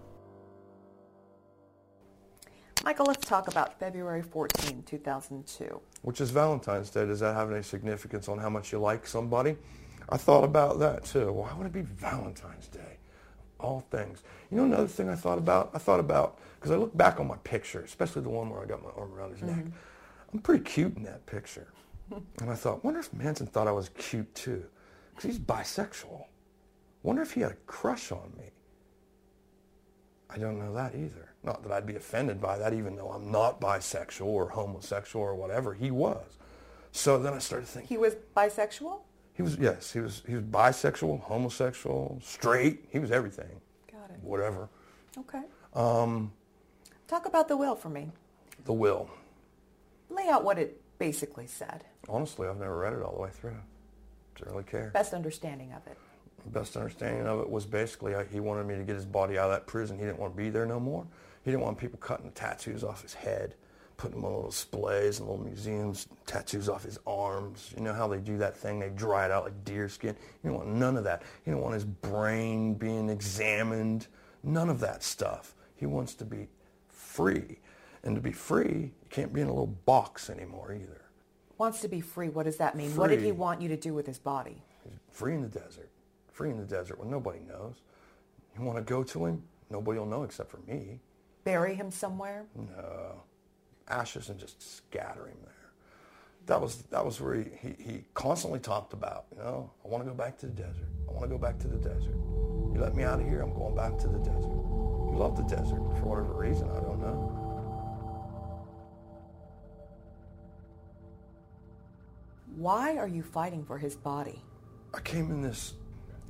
Michael, 2.86 3.06
let's 3.06 3.28
talk 3.28 3.50
about 3.50 3.78
February 3.78 4.22
14, 4.22 4.84
2002. 4.84 5.82
Which 6.02 6.22
is 6.22 6.32
Valentine's 6.32 6.90
Day. 6.90 7.06
Does 7.06 7.20
that 7.20 7.36
have 7.36 7.52
any 7.52 7.62
significance 7.62 8.30
on 8.30 8.38
how 8.38 8.50
much 8.50 8.72
you 8.72 8.80
like 8.80 9.06
somebody? 9.06 9.58
I 10.08 10.16
thought 10.16 10.46
about 10.46 10.80
that 10.80 11.04
too. 11.04 11.34
Why 11.34 11.54
would 11.54 11.68
it 11.68 11.74
be 11.74 11.82
Valentine's 11.82 12.68
Day? 12.68 13.00
All 13.62 13.86
things. 13.92 14.24
You 14.50 14.58
know 14.58 14.64
another 14.66 14.88
thing 14.88 15.10
I 15.10 15.16
thought 15.16 15.38
about? 15.38 15.72
I 15.74 15.78
thought 15.78 16.00
about, 16.00 16.40
because 16.56 16.72
I 16.72 16.76
look 16.76 16.96
back 16.98 17.20
on 17.20 17.28
my 17.28 17.38
picture, 17.38 17.82
especially 17.82 18.24
the 18.24 18.30
one 18.30 18.50
where 18.50 18.62
I 18.62 18.66
got 18.66 18.84
my 18.84 18.90
arm 18.98 19.14
around 19.14 19.32
his 19.32 19.42
mm-hmm. 19.42 19.56
neck. 19.56 19.66
I'm 20.34 20.40
pretty 20.40 20.64
cute 20.64 20.98
in 20.98 21.04
that 21.04 21.26
picture. 21.26 21.68
and 22.12 22.50
I 22.50 22.56
thought, 22.56 22.84
wonder 22.84 23.00
if 23.00 23.14
Manson 23.14 23.48
thought 23.48 23.68
I 23.68 23.72
was 23.72 23.90
cute 23.90 24.34
too. 24.34 24.64
Because 25.12 25.30
he's 25.30 25.40
bisexual. 25.40 26.26
Wonder 27.04 27.22
if 27.22 27.32
he 27.32 27.42
had 27.42 27.52
a 27.52 27.58
crush 27.68 28.12
on 28.12 28.32
me. 28.38 28.52
I 30.30 30.38
don't 30.38 30.60
know 30.60 30.74
that 30.74 30.96
either. 30.96 31.34
Not 31.44 31.64
that 31.64 31.72
I'd 31.72 31.86
be 31.86 31.96
offended 31.96 32.40
by 32.40 32.58
that, 32.58 32.74
even 32.74 32.96
though 32.96 33.10
I'm 33.10 33.32
not 33.32 33.60
bisexual 33.60 34.26
or 34.26 34.50
homosexual 34.50 35.26
or 35.26 35.36
whatever. 35.36 35.74
He 35.74 35.92
was. 35.92 36.38
So 36.92 37.18
then 37.18 37.34
I 37.34 37.40
started 37.40 37.68
thinking. 37.68 37.90
He 37.90 37.98
was 37.98 38.16
bisexual? 38.36 39.02
He 39.34 39.42
was 39.42 39.58
yes, 39.58 39.92
he 39.92 40.00
was 40.00 40.24
he 40.28 40.36
was 40.36 40.44
bisexual, 40.44 41.22
homosexual, 41.22 42.20
straight. 42.22 42.86
He 42.92 43.00
was 43.00 43.12
everything. 43.12 43.50
Got 43.92 44.10
it. 44.12 44.20
Whatever. 44.22 44.70
Okay. 45.18 45.42
Um, 45.74 46.32
Talk 47.08 47.26
about 47.26 47.48
the 47.48 47.58
will 47.58 47.76
for 47.76 47.90
me. 47.90 48.10
The 48.66 48.74
will. 48.74 49.10
Lay 50.10 50.30
out 50.30 50.44
what 50.44 50.58
it 50.58 50.82
basically 51.00 51.48
said. 51.48 51.84
Honestly, 52.08 52.48
I've 52.48 52.58
never 52.60 52.78
read 52.78 52.94
it 52.94 53.02
all 53.02 53.14
the 53.14 53.22
way 53.22 53.30
through. 53.32 53.56
Don't 54.38 54.52
really 54.52 54.64
care. 54.64 54.92
Best 54.94 55.14
understanding 55.14 55.74
of 55.74 55.86
it. 55.88 55.98
Best 56.48 56.76
understanding 56.76 57.28
of 57.28 57.40
it 57.40 57.50
was 57.50 57.66
basically 57.66 58.14
he 58.32 58.40
wanted 58.40 58.66
me 58.66 58.76
to 58.76 58.84
get 58.84 58.96
his 58.96 59.06
body 59.06 59.38
out 59.38 59.46
of 59.46 59.52
that 59.52 59.68
prison. 59.68 59.98
He 59.98 60.06
didn't 60.06 60.20
want 60.20 60.34
to 60.34 60.38
be 60.38 60.50
there 60.50 60.66
no 60.66 60.80
more. 60.80 61.06
He 61.44 61.52
didn't 61.52 61.64
want 61.64 61.78
people 61.78 62.00
cutting 62.00 62.26
the 62.26 62.32
tattoos 62.32 62.84
off 62.84 63.02
his 63.02 63.14
head 63.14 63.56
putting 64.02 64.20
them 64.20 64.26
on 64.26 64.34
little 64.34 64.50
displays 64.50 65.20
and 65.20 65.30
little 65.30 65.46
museums, 65.46 66.08
tattoos 66.26 66.68
off 66.68 66.84
his 66.84 66.98
arms. 67.06 67.72
You 67.78 67.84
know 67.84 67.94
how 67.94 68.08
they 68.08 68.18
do 68.18 68.36
that 68.40 68.58
thing? 68.58 68.80
They 68.80 68.90
dry 68.90 69.26
it 69.26 69.32
out 69.32 69.44
like 69.44 69.64
deer 69.64 69.88
skin. 69.90 70.16
You 70.44 70.50
don't 70.50 70.58
want 70.58 70.70
none 70.70 70.98
of 70.98 71.04
that. 71.04 71.22
He 71.46 71.52
don't 71.52 71.62
want 71.62 71.76
his 71.76 71.86
brain 71.86 72.74
being 72.74 73.10
examined. 73.10 74.08
None 74.42 74.70
of 74.70 74.80
that 74.80 75.04
stuff. 75.04 75.54
He 75.76 75.86
wants 75.86 76.16
to 76.16 76.26
be 76.26 76.48
free. 76.90 77.60
And 78.02 78.16
to 78.16 78.22
be 78.22 78.32
free, 78.32 78.92
you 79.04 79.10
can't 79.12 79.32
be 79.32 79.42
in 79.42 79.48
a 79.48 79.52
little 79.52 79.68
box 79.68 80.32
anymore 80.32 80.74
either. 80.74 81.02
Wants 81.60 81.80
to 81.82 81.88
be 81.88 82.02
free. 82.02 82.30
What 82.30 82.48
does 82.48 82.58
that 82.58 82.76
mean? 82.76 82.90
Free. 82.90 82.98
What 82.98 83.10
did 83.12 83.22
he 83.22 83.32
want 83.32 83.62
you 83.62 83.70
to 83.70 83.78
do 83.78 83.94
with 83.94 84.08
his 84.08 84.18
body? 84.18 84.64
He's 84.84 84.98
free 85.12 85.36
in 85.36 85.44
the 85.44 85.48
desert. 85.48 85.92
Free 86.32 86.50
in 86.50 86.58
the 86.58 86.66
desert 86.66 86.98
where 86.98 87.08
nobody 87.08 87.42
knows. 87.48 87.76
You 88.58 88.66
want 88.66 88.80
to 88.80 88.84
go 88.84 89.04
to 89.04 89.26
him? 89.28 89.44
Nobody 89.70 90.00
will 90.00 90.08
know 90.08 90.24
except 90.24 90.50
for 90.50 90.60
me. 90.68 91.02
Bury 91.44 91.76
him 91.76 91.92
somewhere? 91.92 92.46
No 92.56 93.22
ashes 93.88 94.30
and 94.30 94.40
just 94.40 94.78
scatter 94.78 95.28
him 95.28 95.38
there. 95.44 95.52
That 96.48 96.62
was 96.62 96.78
that 96.92 97.06
was 97.06 97.22
where 97.22 97.36
he, 97.36 97.46
he, 97.62 97.84
he 97.84 98.04
constantly 98.14 98.60
talked 98.60 98.94
about, 98.94 99.26
you 99.32 99.38
know, 99.38 99.72
I 99.86 99.88
want 99.88 100.04
to 100.04 100.10
go 100.10 100.16
back 100.16 100.38
to 100.40 100.48
the 100.48 100.54
desert. 100.54 100.88
I 101.08 101.12
want 101.12 101.24
to 101.24 101.30
go 101.30 101.38
back 101.38 101.60
to 101.60 101.68
the 101.68 101.78
desert. 101.78 102.16
You 102.74 102.78
let 102.80 102.96
me 102.96 103.04
out 103.04 103.20
of 103.20 103.28
here, 103.28 103.42
I'm 103.42 103.54
going 103.54 103.76
back 103.76 103.98
to 104.00 104.08
the 104.08 104.20
desert. 104.20 104.50
You 104.50 105.14
love 105.16 105.36
the 105.36 105.44
desert 105.44 105.80
for 106.00 106.06
whatever 106.06 106.34
reason, 106.34 106.70
I 106.72 106.80
don't 106.80 107.00
know. 107.00 107.38
Why 112.56 112.98
are 112.98 113.08
you 113.08 113.24
fighting 113.24 113.64
for 113.66 113.78
his 113.78 113.96
body? 113.96 114.42
I 114.94 115.00
came 115.02 115.32
in 115.32 115.42
this 115.42 115.74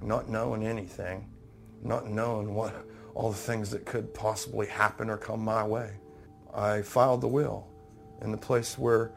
not 0.01 0.29
knowing 0.29 0.65
anything, 0.65 1.29
not 1.83 2.07
knowing 2.07 2.53
what 2.53 2.73
all 3.13 3.31
the 3.31 3.37
things 3.37 3.69
that 3.71 3.85
could 3.85 4.13
possibly 4.13 4.67
happen 4.67 5.09
or 5.09 5.17
come 5.17 5.43
my 5.43 5.63
way. 5.63 5.91
I 6.53 6.81
filed 6.81 7.21
the 7.21 7.27
will 7.27 7.67
in 8.21 8.31
the 8.31 8.37
place 8.37 8.77
where 8.77 9.11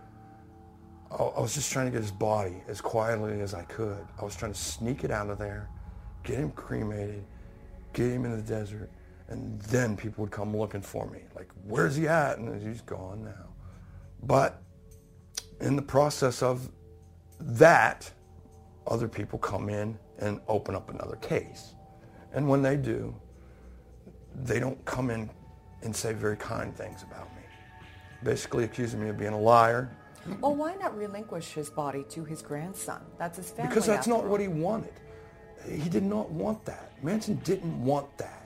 I 1.11 1.41
was 1.41 1.55
just 1.55 1.71
trying 1.71 1.87
to 1.87 1.93
get 1.93 2.01
his 2.01 2.11
body 2.11 2.63
as 2.67 2.81
quietly 2.81 3.41
as 3.41 3.55
I 3.55 3.63
could. 3.63 4.05
I 4.21 4.25
was 4.25 4.35
trying 4.35 4.53
to 4.53 4.59
sneak 4.59 5.05
it 5.05 5.11
out 5.11 5.31
of 5.31 5.39
there, 5.39 5.69
get 6.25 6.39
him 6.39 6.51
cremated, 6.53 7.25
get 7.93 8.11
him 8.11 8.25
in 8.25 8.33
the 8.33 8.43
desert, 8.43 8.91
and 9.29 9.61
then 9.63 9.97
people 9.97 10.23
would 10.23 10.33
come 10.33 10.57
looking 10.57 10.81
for 10.81 11.09
me. 11.09 11.21
Like, 11.35 11.51
where's 11.65 11.95
he 11.95 12.09
at? 12.09 12.39
And 12.39 12.61
he's 12.61 12.81
gone 12.81 13.25
now. 13.25 13.55
But 14.25 14.63
in 15.61 15.77
the 15.77 15.83
process 15.83 16.43
of 16.43 16.69
that, 17.39 18.11
other 18.87 19.09
people 19.09 19.39
come 19.39 19.69
in 19.69 19.99
and 20.19 20.41
open 20.49 20.75
up 20.75 20.91
another 20.91 21.17
case. 21.17 21.75
And 22.33 22.49
when 22.49 22.61
they 22.61 22.77
do, 22.77 23.15
they 24.35 24.59
don't 24.59 24.85
come 24.85 25.11
in 25.11 25.31
and 25.85 25.95
say 25.95 26.13
very 26.13 26.37
kind 26.37 26.75
things 26.77 27.03
about 27.03 27.35
me. 27.37 27.43
Basically 28.23 28.65
accusing 28.65 29.03
me 29.03 29.09
of 29.09 29.19
being 29.19 29.33
a 29.33 29.41
liar. 29.41 29.91
Well, 30.41 30.55
why 30.55 30.75
not 30.77 30.97
relinquish 30.97 31.53
his 31.53 31.69
body 31.69 32.05
to 32.11 32.25
his 32.25 32.41
grandson? 32.41 33.03
That's 33.19 33.37
his 33.37 33.51
family. 33.51 33.69
Because 33.69 33.87
that's 33.87 34.07
not 34.07 34.25
all. 34.25 34.31
what 34.31 34.41
he 34.41 34.49
wanted. 34.49 34.93
He 35.71 35.89
did 35.89 36.03
not 36.03 36.31
want 36.31 36.65
that. 36.65 36.93
Manson 37.03 37.37
didn't 37.45 37.83
want 37.83 38.07
that. 38.19 38.41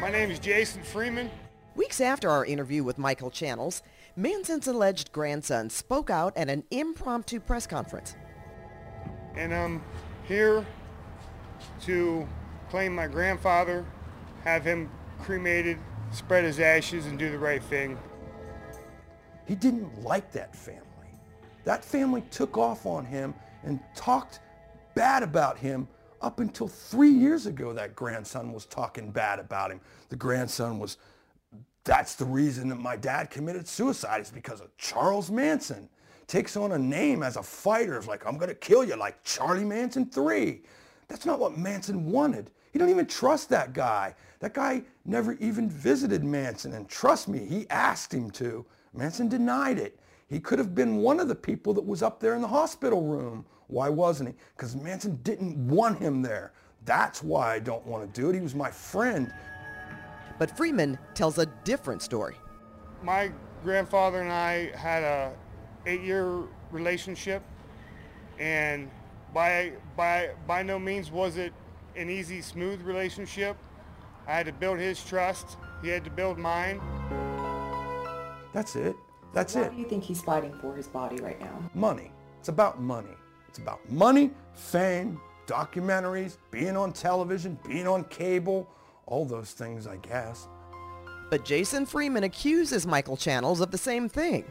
My 0.00 0.10
name 0.10 0.30
is 0.30 0.38
Jason 0.38 0.82
Freeman. 0.82 1.30
Weeks 1.74 2.00
after 2.00 2.30
our 2.30 2.44
interview 2.44 2.82
with 2.82 2.98
Michael 2.98 3.30
Channels, 3.30 3.82
Manson's 4.16 4.66
alleged 4.66 5.12
grandson 5.12 5.70
spoke 5.70 6.10
out 6.10 6.36
at 6.36 6.48
an 6.48 6.64
impromptu 6.70 7.40
press 7.40 7.66
conference. 7.66 8.16
And 9.36 9.54
I'm 9.54 9.82
here 10.26 10.66
to 11.82 12.28
claim 12.68 12.94
my 12.94 13.06
grandfather, 13.06 13.84
have 14.44 14.64
him 14.64 14.90
cremated, 15.20 15.78
spread 16.12 16.44
his 16.44 16.60
ashes, 16.60 17.06
and 17.06 17.18
do 17.18 17.30
the 17.30 17.38
right 17.38 17.62
thing. 17.62 17.98
He 19.46 19.54
didn't 19.54 20.02
like 20.02 20.32
that 20.32 20.54
family. 20.54 20.84
That 21.64 21.84
family 21.84 22.22
took 22.30 22.56
off 22.56 22.86
on 22.86 23.04
him 23.04 23.34
and 23.64 23.80
talked 23.94 24.40
bad 24.94 25.22
about 25.22 25.58
him 25.58 25.88
up 26.22 26.40
until 26.40 26.68
three 26.68 27.10
years 27.10 27.46
ago. 27.46 27.72
That 27.72 27.94
grandson 27.94 28.52
was 28.52 28.66
talking 28.66 29.10
bad 29.10 29.38
about 29.38 29.70
him. 29.70 29.80
The 30.08 30.16
grandson 30.16 30.78
was, 30.78 30.96
that's 31.84 32.14
the 32.14 32.24
reason 32.24 32.68
that 32.68 32.76
my 32.76 32.96
dad 32.96 33.30
committed 33.30 33.66
suicide 33.66 34.20
is 34.20 34.30
because 34.30 34.60
of 34.60 34.76
Charles 34.76 35.30
Manson. 35.30 35.88
Takes 36.26 36.56
on 36.56 36.72
a 36.72 36.78
name 36.78 37.22
as 37.22 37.36
a 37.36 37.42
fighter. 37.42 37.96
It's 37.96 38.06
like, 38.06 38.24
I'm 38.26 38.36
going 38.36 38.50
to 38.50 38.54
kill 38.54 38.84
you 38.84 38.94
like 38.96 39.22
Charlie 39.24 39.64
Manson 39.64 40.06
3. 40.06 40.62
That's 41.10 41.26
not 41.26 41.40
what 41.40 41.58
Manson 41.58 42.10
wanted. 42.10 42.50
He 42.72 42.78
don't 42.78 42.88
even 42.88 43.06
trust 43.06 43.48
that 43.48 43.72
guy. 43.72 44.14
That 44.38 44.54
guy 44.54 44.84
never 45.04 45.32
even 45.34 45.68
visited 45.68 46.22
Manson. 46.22 46.72
And 46.72 46.88
trust 46.88 47.26
me, 47.26 47.40
he 47.40 47.68
asked 47.68 48.14
him 48.14 48.30
to. 48.30 48.64
Manson 48.94 49.28
denied 49.28 49.78
it. 49.78 49.98
He 50.28 50.38
could 50.38 50.60
have 50.60 50.72
been 50.72 50.98
one 50.98 51.18
of 51.18 51.26
the 51.26 51.34
people 51.34 51.74
that 51.74 51.84
was 51.84 52.00
up 52.02 52.20
there 52.20 52.36
in 52.36 52.40
the 52.40 52.48
hospital 52.48 53.02
room. 53.02 53.44
Why 53.66 53.88
wasn't 53.88 54.30
he? 54.30 54.34
Because 54.56 54.76
Manson 54.76 55.18
didn't 55.24 55.56
want 55.66 55.98
him 55.98 56.22
there. 56.22 56.52
That's 56.84 57.24
why 57.24 57.54
I 57.54 57.58
don't 57.58 57.84
want 57.84 58.14
to 58.14 58.20
do 58.20 58.30
it. 58.30 58.34
He 58.36 58.40
was 58.40 58.54
my 58.54 58.70
friend. 58.70 59.34
But 60.38 60.56
Freeman 60.56 60.96
tells 61.14 61.38
a 61.38 61.46
different 61.64 62.02
story. 62.02 62.36
My 63.02 63.32
grandfather 63.64 64.22
and 64.22 64.32
I 64.32 64.70
had 64.76 65.02
a 65.02 65.32
eight-year 65.86 66.44
relationship, 66.70 67.42
and 68.38 68.90
by 69.32 69.72
by 69.96 70.30
by 70.46 70.62
no 70.62 70.78
means 70.78 71.10
was 71.10 71.36
it 71.36 71.52
an 71.96 72.08
easy, 72.10 72.40
smooth 72.40 72.82
relationship. 72.82 73.56
I 74.26 74.34
had 74.34 74.46
to 74.46 74.52
build 74.52 74.78
his 74.78 75.04
trust. 75.04 75.56
He 75.82 75.88
had 75.88 76.04
to 76.04 76.10
build 76.10 76.38
mine. 76.38 76.80
That's 78.52 78.76
it. 78.76 78.96
That's 79.32 79.54
Why 79.54 79.62
it. 79.62 79.64
What 79.64 79.74
do 79.74 79.78
you 79.80 79.88
think 79.88 80.04
he's 80.04 80.22
fighting 80.22 80.54
for 80.60 80.74
his 80.74 80.88
body 80.88 81.16
right 81.20 81.40
now? 81.40 81.70
Money. 81.74 82.12
It's 82.38 82.48
about 82.48 82.80
money. 82.80 83.16
It's 83.48 83.58
about 83.58 83.88
money, 83.90 84.30
fame, 84.54 85.20
documentaries, 85.46 86.38
being 86.50 86.76
on 86.76 86.92
television, 86.92 87.58
being 87.66 87.88
on 87.88 88.04
cable, 88.04 88.68
all 89.06 89.24
those 89.24 89.52
things, 89.52 89.86
I 89.86 89.96
guess. 89.96 90.48
But 91.30 91.44
Jason 91.44 91.86
Freeman 91.86 92.24
accuses 92.24 92.86
Michael 92.86 93.16
Channels 93.16 93.60
of 93.60 93.70
the 93.70 93.78
same 93.78 94.08
thing. 94.08 94.44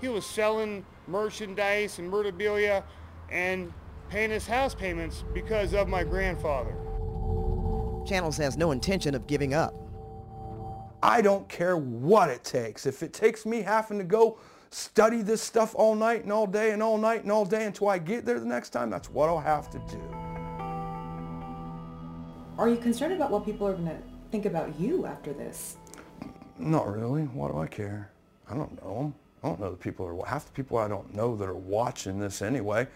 He 0.00 0.08
was 0.08 0.24
selling 0.24 0.84
merchandise 1.08 1.98
and 1.98 2.08
memorabilia 2.08 2.84
and 3.30 3.72
paying 4.08 4.30
his 4.30 4.46
house 4.46 4.74
payments 4.74 5.24
because 5.34 5.74
of 5.74 5.88
my 5.88 6.02
grandfather. 6.04 6.74
Channels 8.06 8.36
has 8.38 8.56
no 8.56 8.70
intention 8.70 9.14
of 9.14 9.26
giving 9.26 9.54
up. 9.54 9.74
I 11.02 11.20
don't 11.20 11.48
care 11.48 11.76
what 11.76 12.30
it 12.30 12.42
takes. 12.42 12.86
If 12.86 13.02
it 13.02 13.12
takes 13.12 13.46
me 13.46 13.62
having 13.62 13.98
to 13.98 14.04
go 14.04 14.38
study 14.70 15.22
this 15.22 15.42
stuff 15.42 15.74
all 15.74 15.94
night 15.94 16.24
and 16.24 16.32
all 16.32 16.46
day 16.46 16.72
and 16.72 16.82
all 16.82 16.98
night 16.98 17.22
and 17.22 17.30
all 17.30 17.44
day 17.44 17.66
until 17.66 17.88
I 17.88 17.98
get 17.98 18.24
there 18.24 18.40
the 18.40 18.46
next 18.46 18.70
time, 18.70 18.90
that's 18.90 19.10
what 19.10 19.28
I'll 19.28 19.38
have 19.38 19.70
to 19.70 19.78
do. 19.90 20.00
Are 22.58 22.68
you 22.68 22.76
concerned 22.76 23.12
about 23.12 23.30
what 23.30 23.44
people 23.44 23.68
are 23.68 23.74
going 23.74 23.86
to 23.86 23.98
think 24.32 24.46
about 24.46 24.78
you 24.80 25.06
after 25.06 25.32
this? 25.32 25.76
Not 26.58 26.92
really. 26.92 27.22
Why 27.22 27.48
do 27.48 27.58
I 27.58 27.66
care? 27.68 28.10
I 28.50 28.54
don't 28.54 28.82
know 28.82 28.94
them. 28.94 29.14
I 29.44 29.48
don't 29.48 29.60
know 29.60 29.70
the 29.70 29.76
people 29.76 30.04
are 30.04 30.26
half 30.26 30.46
the 30.46 30.52
people 30.52 30.78
I 30.78 30.88
don't 30.88 31.14
know 31.14 31.36
that 31.36 31.44
are 31.44 31.54
watching 31.54 32.18
this 32.18 32.42
anyway. 32.42 32.88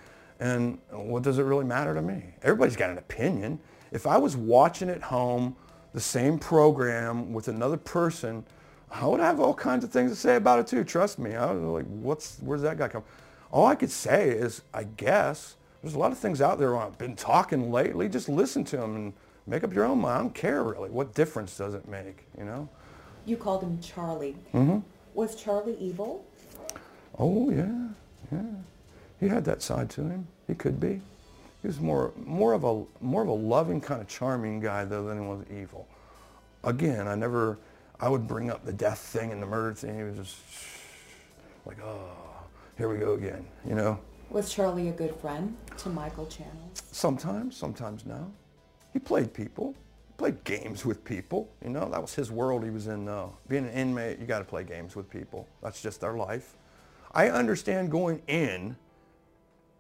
And 0.43 0.81
what 0.91 1.23
does 1.23 1.39
it 1.39 1.45
really 1.45 1.65
matter 1.65 1.95
to 1.95 2.03
me? 2.03 2.25
Everybody's 2.43 2.75
got 2.75 2.91
an 2.91 2.99
opinion. 2.99 3.61
If 3.93 4.09
I 4.09 4.17
was 4.17 4.37
watching 4.37 4.91
at 4.91 5.01
home 5.01 5.55
the 5.95 6.01
same 6.01 6.37
program 6.37 7.33
with 7.33 7.47
another 7.47 7.77
person, 7.77 8.45
I 8.91 9.07
would 9.07 9.21
have 9.21 9.39
all 9.39 9.55
kinds 9.55 9.85
of 9.85 9.93
things 9.93 10.11
to 10.11 10.17
say 10.17 10.35
about 10.35 10.59
it 10.59 10.67
too. 10.67 10.83
Trust 10.83 11.21
me. 11.21 11.37
I 11.37 11.53
was 11.53 11.63
like, 11.63 11.87
what's 11.87 12.39
where's 12.41 12.63
that 12.63 12.77
guy 12.77 12.89
come? 12.89 13.05
All 13.53 13.67
I 13.67 13.77
could 13.77 13.91
say 13.91 14.31
is, 14.31 14.63
I 14.75 14.83
guess 14.83 15.55
there's 15.81 15.95
a 15.95 15.99
lot 15.99 16.11
of 16.11 16.19
things 16.19 16.41
out 16.43 16.59
there 16.59 16.77
I've 16.77 16.99
been 16.99 17.15
talking 17.15 17.71
lately. 17.71 18.09
Just 18.09 18.29
listen 18.29 18.65
to 18.65 18.79
them 18.79 18.97
and 18.97 19.13
make 19.47 19.63
up 19.63 19.73
your 19.73 19.85
own 19.85 20.01
mind. 20.01 20.19
I 20.19 20.21
don't 20.23 20.35
care 20.35 20.65
really. 20.65 20.91
What 20.91 21.15
difference 21.15 21.57
does 21.57 21.75
it 21.75 21.87
make? 21.87 22.27
You 22.37 22.47
know? 22.47 22.69
You 23.27 23.37
called 23.37 23.63
him 23.63 23.79
Charlie. 23.81 24.35
Mm-hmm. 24.53 24.81
Was 25.15 25.37
Charlie 25.37 25.77
evil? 25.79 26.27
Oh 27.17 27.49
yeah, 27.51 27.91
yeah. 28.33 28.41
He 29.23 29.29
had 29.29 29.45
that 29.45 29.63
side 29.63 29.89
to 29.91 30.03
him. 30.03 30.27
He 30.49 30.55
could 30.57 30.81
be. 30.81 31.01
He 31.63 31.69
was 31.69 31.79
more 31.79 32.13
more 32.17 32.55
of 32.55 32.65
a 32.65 32.83
more 33.01 33.23
of 33.23 33.29
a 33.29 33.33
loving 33.33 33.81
kind 33.81 34.01
of 34.01 34.09
charming 34.09 34.59
guy 34.59 34.85
though 34.85 35.07
than 35.07 35.23
he 35.23 35.25
was 35.25 35.45
evil. 35.49 35.87
Again, 36.65 37.07
I 37.07 37.15
never 37.15 37.59
I 38.01 38.09
would 38.09 38.27
bring 38.27 38.51
up 38.51 38.65
the 38.65 38.73
death 38.73 38.99
thing 38.99 39.31
and 39.31 39.41
the 39.41 39.47
murder 39.47 39.75
thing. 39.75 39.97
He 39.97 40.03
was 40.03 40.17
just 40.17 40.37
like, 41.65 41.81
oh, 41.85 42.11
here 42.77 42.89
we 42.89 42.99
go 42.99 43.13
again. 43.13 43.47
You 43.65 43.77
know. 43.77 44.01
Was 44.31 44.53
Charlie 44.53 44.89
a 44.89 44.93
good 44.93 45.15
friend 45.15 45.57
to 45.79 45.89
Michael 45.89 46.27
Channels? 46.27 46.83
Sometimes, 46.91 47.57
sometimes 47.57 48.05
no. 48.05 48.33
He 48.93 48.99
played 48.99 49.33
people. 49.33 49.77
He 50.09 50.15
played 50.17 50.43
games 50.43 50.85
with 50.85 51.05
people. 51.05 51.49
You 51.63 51.71
know, 51.71 51.89
that 51.91 52.03
was 52.03 52.13
his 52.13 52.33
world 52.33 52.65
he 52.65 52.71
was 52.71 52.89
in. 52.89 53.05
Being 53.47 53.67
an 53.67 53.73
inmate, 53.73 54.19
you 54.19 54.27
got 54.27 54.41
to 54.41 54.45
play 54.45 54.65
games 54.65 54.97
with 54.97 55.09
people. 55.09 55.47
That's 55.63 55.81
just 55.81 56.01
their 56.01 56.15
life. 56.15 56.57
I 57.15 57.29
understand 57.29 57.93
going 57.93 58.21
in. 58.27 58.75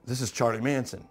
This 0.04 0.20
is 0.20 0.32
Charlie 0.32 0.60
Manson. 0.60 1.06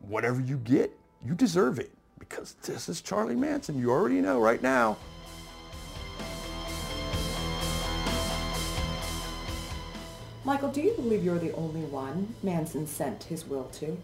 Whatever 0.00 0.40
you 0.40 0.58
get, 0.58 0.96
you 1.24 1.34
deserve 1.34 1.80
it 1.80 1.90
because 2.20 2.54
this 2.62 2.88
is 2.88 3.00
Charlie 3.00 3.34
Manson. 3.34 3.76
You 3.76 3.90
already 3.90 4.20
know 4.20 4.38
right 4.38 4.62
now. 4.62 4.96
Michael, 10.44 10.70
do 10.70 10.80
you 10.80 10.92
believe 10.92 11.24
you're 11.24 11.40
the 11.40 11.52
only 11.54 11.80
one 11.80 12.32
Manson 12.44 12.86
sent 12.86 13.24
his 13.24 13.44
will 13.44 13.64
to? 13.80 13.98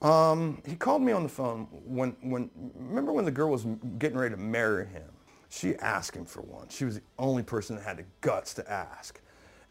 Um, 0.00 0.62
he 0.66 0.74
called 0.74 1.02
me 1.02 1.12
on 1.12 1.22
the 1.22 1.28
phone 1.28 1.68
when, 1.84 2.16
when, 2.22 2.48
remember 2.74 3.12
when 3.12 3.26
the 3.26 3.30
girl 3.30 3.50
was 3.50 3.66
getting 3.98 4.16
ready 4.16 4.34
to 4.34 4.40
marry 4.40 4.86
him? 4.86 5.10
She 5.50 5.76
asked 5.76 6.16
him 6.16 6.24
for 6.24 6.40
one. 6.40 6.70
She 6.70 6.86
was 6.86 6.94
the 6.94 7.02
only 7.18 7.42
person 7.42 7.76
that 7.76 7.82
had 7.82 7.98
the 7.98 8.06
guts 8.22 8.54
to 8.54 8.70
ask. 8.70 9.20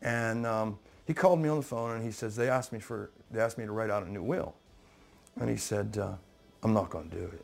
And 0.04 0.46
um, 0.46 0.78
he 1.10 1.16
called 1.16 1.40
me 1.40 1.50
on 1.50 1.58
the 1.58 1.64
phone 1.64 1.96
and 1.96 2.06
he 2.06 2.12
says, 2.12 2.36
they 2.36 2.48
asked 2.50 2.72
me 2.72 2.78
for, 2.78 3.10
they 3.32 3.42
asked 3.42 3.58
me 3.58 3.66
to 3.66 3.72
write 3.72 3.90
out 3.90 4.04
a 4.04 4.12
new 4.12 4.22
will. 4.22 4.54
And 5.40 5.50
he 5.50 5.58
said, 5.58 5.98
uh, 6.00 6.12
I'm 6.62 6.72
not 6.72 6.92
going 6.92 7.10
to 7.10 7.16
do 7.16 7.24
it. 7.24 7.44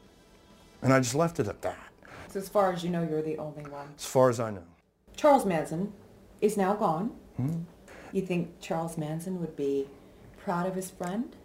And 0.84 0.94
I 0.94 1.00
just 1.00 1.16
left 1.16 1.40
it 1.40 1.48
at 1.48 1.64
that, 1.64 1.80
So 2.30 2.38
as 2.38 2.48
far 2.48 2.72
as 2.72 2.84
you 2.84 2.92
know, 2.92 3.02
you're 3.02 3.24
the 3.24 3.40
only 3.40 3.64
one. 3.64 3.88
as 3.98 4.06
far 4.06 4.30
as 4.30 4.40
I 4.40 4.52
know. 4.52 4.62
Charles 5.18 5.48
Manson 5.48 5.92
is 6.42 6.58
now 6.58 6.76
gone. 6.76 7.10
Hmm? 7.38 7.62
You 8.14 8.22
think 8.22 8.60
Charles 8.62 9.00
Manson 9.00 9.42
would 9.42 9.56
be 9.56 9.88
proud 10.44 10.68
of 10.68 10.76
his 10.76 10.92
friend? 10.92 11.36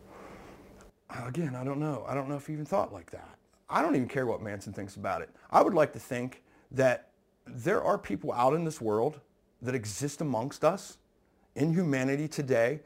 Again, 1.25 1.55
I 1.57 1.65
don't 1.65 1.81
know. 1.81 2.05
I 2.07 2.13
don't 2.13 2.29
know 2.29 2.37
if 2.37 2.47
he 2.47 2.53
even 2.53 2.67
thought 2.67 2.93
like 2.93 3.11
that. 3.13 3.39
I 3.71 3.81
don't 3.81 3.97
even 3.97 4.09
care 4.09 4.27
what 4.27 4.43
Manson 4.43 4.75
thinks 4.75 4.97
about 4.97 5.23
it. 5.23 5.31
I 5.51 5.63
would 5.63 5.73
like 5.73 5.95
to 5.95 5.99
think 5.99 6.43
that 6.71 7.13
there 7.47 7.83
are 7.83 7.97
people 7.97 8.31
out 8.31 8.53
in 8.53 8.65
this 8.65 8.79
world 8.79 9.21
that 9.63 9.75
exist 9.75 10.21
amongst 10.21 10.65
us 10.67 10.99
in 11.57 11.73
humanity 11.73 12.29
today 12.29 12.81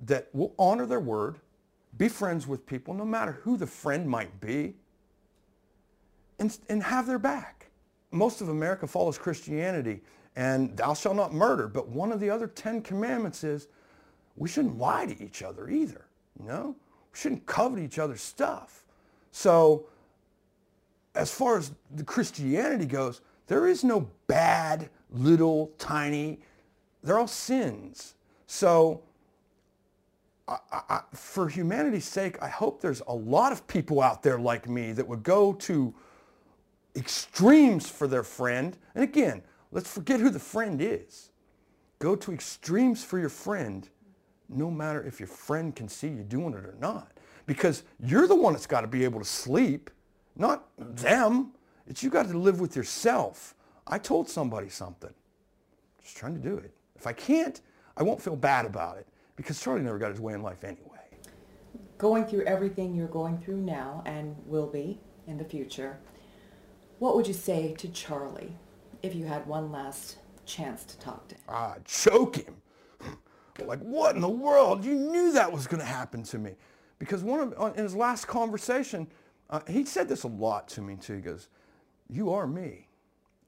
that 0.00 0.28
will 0.32 0.54
honor 0.58 0.86
their 0.86 1.00
word, 1.00 1.38
be 1.96 2.08
friends 2.08 2.46
with 2.46 2.66
people, 2.66 2.94
no 2.94 3.04
matter 3.04 3.32
who 3.42 3.56
the 3.56 3.66
friend 3.66 4.08
might 4.08 4.40
be, 4.40 4.74
and, 6.38 6.56
and 6.68 6.82
have 6.82 7.06
their 7.06 7.18
back. 7.18 7.66
Most 8.10 8.40
of 8.40 8.48
America 8.48 8.86
follows 8.86 9.18
Christianity 9.18 10.00
and 10.38 10.76
thou 10.76 10.94
shalt 10.94 11.16
not 11.16 11.34
murder, 11.34 11.66
but 11.66 11.88
one 11.88 12.12
of 12.12 12.20
the 12.20 12.30
other 12.30 12.46
Ten 12.46 12.80
Commandments 12.80 13.42
is 13.42 13.66
we 14.36 14.48
shouldn't 14.48 14.78
lie 14.78 15.04
to 15.04 15.20
each 15.20 15.42
other 15.42 15.68
either, 15.68 16.06
you 16.38 16.46
know? 16.46 16.76
We 17.12 17.18
shouldn't 17.18 17.44
covet 17.44 17.80
each 17.80 17.98
other's 17.98 18.20
stuff. 18.20 18.84
So 19.32 19.88
as 21.16 21.32
far 21.32 21.58
as 21.58 21.72
the 21.92 22.04
Christianity 22.04 22.86
goes, 22.86 23.20
there 23.48 23.66
is 23.66 23.82
no 23.82 24.08
bad, 24.28 24.90
little, 25.10 25.72
tiny, 25.76 26.38
they're 27.08 27.18
all 27.18 27.26
sins. 27.26 28.14
So 28.46 29.02
I, 30.46 30.58
I, 30.72 31.00
for 31.14 31.48
humanity's 31.48 32.04
sake, 32.04 32.36
I 32.42 32.48
hope 32.48 32.82
there's 32.82 33.00
a 33.06 33.14
lot 33.14 33.50
of 33.50 33.66
people 33.66 34.02
out 34.02 34.22
there 34.22 34.38
like 34.38 34.68
me 34.68 34.92
that 34.92 35.08
would 35.08 35.22
go 35.22 35.54
to 35.54 35.94
extremes 36.94 37.88
for 37.88 38.06
their 38.06 38.22
friend. 38.22 38.76
And 38.94 39.02
again, 39.02 39.42
let's 39.72 39.90
forget 39.90 40.20
who 40.20 40.28
the 40.28 40.38
friend 40.38 40.82
is. 40.82 41.30
Go 41.98 42.14
to 42.14 42.32
extremes 42.32 43.02
for 43.02 43.18
your 43.18 43.30
friend, 43.30 43.88
no 44.50 44.70
matter 44.70 45.02
if 45.02 45.18
your 45.18 45.28
friend 45.28 45.74
can 45.74 45.88
see 45.88 46.08
you 46.08 46.22
doing 46.22 46.52
it 46.52 46.64
or 46.64 46.76
not. 46.78 47.12
Because 47.46 47.84
you're 48.04 48.26
the 48.26 48.36
one 48.36 48.52
that's 48.52 48.66
got 48.66 48.82
to 48.82 48.86
be 48.86 49.04
able 49.04 49.18
to 49.18 49.26
sleep, 49.26 49.90
not 50.36 50.68
them. 50.78 51.52
It's 51.86 52.02
you 52.02 52.10
got 52.10 52.28
to 52.28 52.36
live 52.36 52.60
with 52.60 52.76
yourself. 52.76 53.54
I 53.86 53.98
told 53.98 54.28
somebody 54.28 54.68
something. 54.68 55.14
Just 56.02 56.18
trying 56.18 56.34
to 56.34 56.40
do 56.40 56.58
it. 56.58 56.74
If 56.98 57.06
I 57.06 57.12
can't, 57.12 57.60
I 57.96 58.02
won't 58.02 58.20
feel 58.20 58.36
bad 58.36 58.66
about 58.66 58.98
it 58.98 59.06
because 59.36 59.60
Charlie 59.60 59.82
never 59.82 59.98
got 59.98 60.10
his 60.10 60.20
way 60.20 60.34
in 60.34 60.42
life 60.42 60.64
anyway. 60.64 60.82
going 61.96 62.24
through 62.26 62.44
everything 62.44 62.94
you're 62.94 63.08
going 63.08 63.38
through 63.38 63.58
now 63.58 64.02
and 64.06 64.36
will 64.46 64.66
be 64.66 65.00
in 65.26 65.38
the 65.38 65.44
future, 65.44 65.98
what 66.98 67.14
would 67.16 67.26
you 67.26 67.34
say 67.34 67.74
to 67.78 67.88
Charlie 67.88 68.52
if 69.02 69.14
you 69.14 69.26
had 69.26 69.46
one 69.46 69.70
last 69.70 70.18
chance 70.44 70.84
to 70.84 70.98
talk 70.98 71.28
to 71.28 71.34
him? 71.36 71.42
Ah, 71.48 71.76
choke 71.84 72.36
him. 72.36 72.56
like, 73.64 73.80
what 73.80 74.14
in 74.14 74.20
the 74.20 74.28
world? 74.28 74.84
You 74.84 74.94
knew 74.94 75.32
that 75.32 75.50
was 75.50 75.66
going 75.66 75.80
to 75.80 75.86
happen 75.86 76.22
to 76.24 76.38
me. 76.38 76.54
Because 76.98 77.22
one 77.22 77.40
of, 77.52 77.76
in 77.76 77.84
his 77.84 77.94
last 77.94 78.26
conversation, 78.26 79.06
uh, 79.50 79.60
he 79.68 79.84
said 79.84 80.08
this 80.08 80.24
a 80.24 80.28
lot 80.28 80.66
to 80.68 80.82
me 80.82 80.96
too. 80.96 81.14
He 81.14 81.20
goes, 81.20 81.48
you 82.08 82.32
are 82.32 82.46
me. 82.46 82.88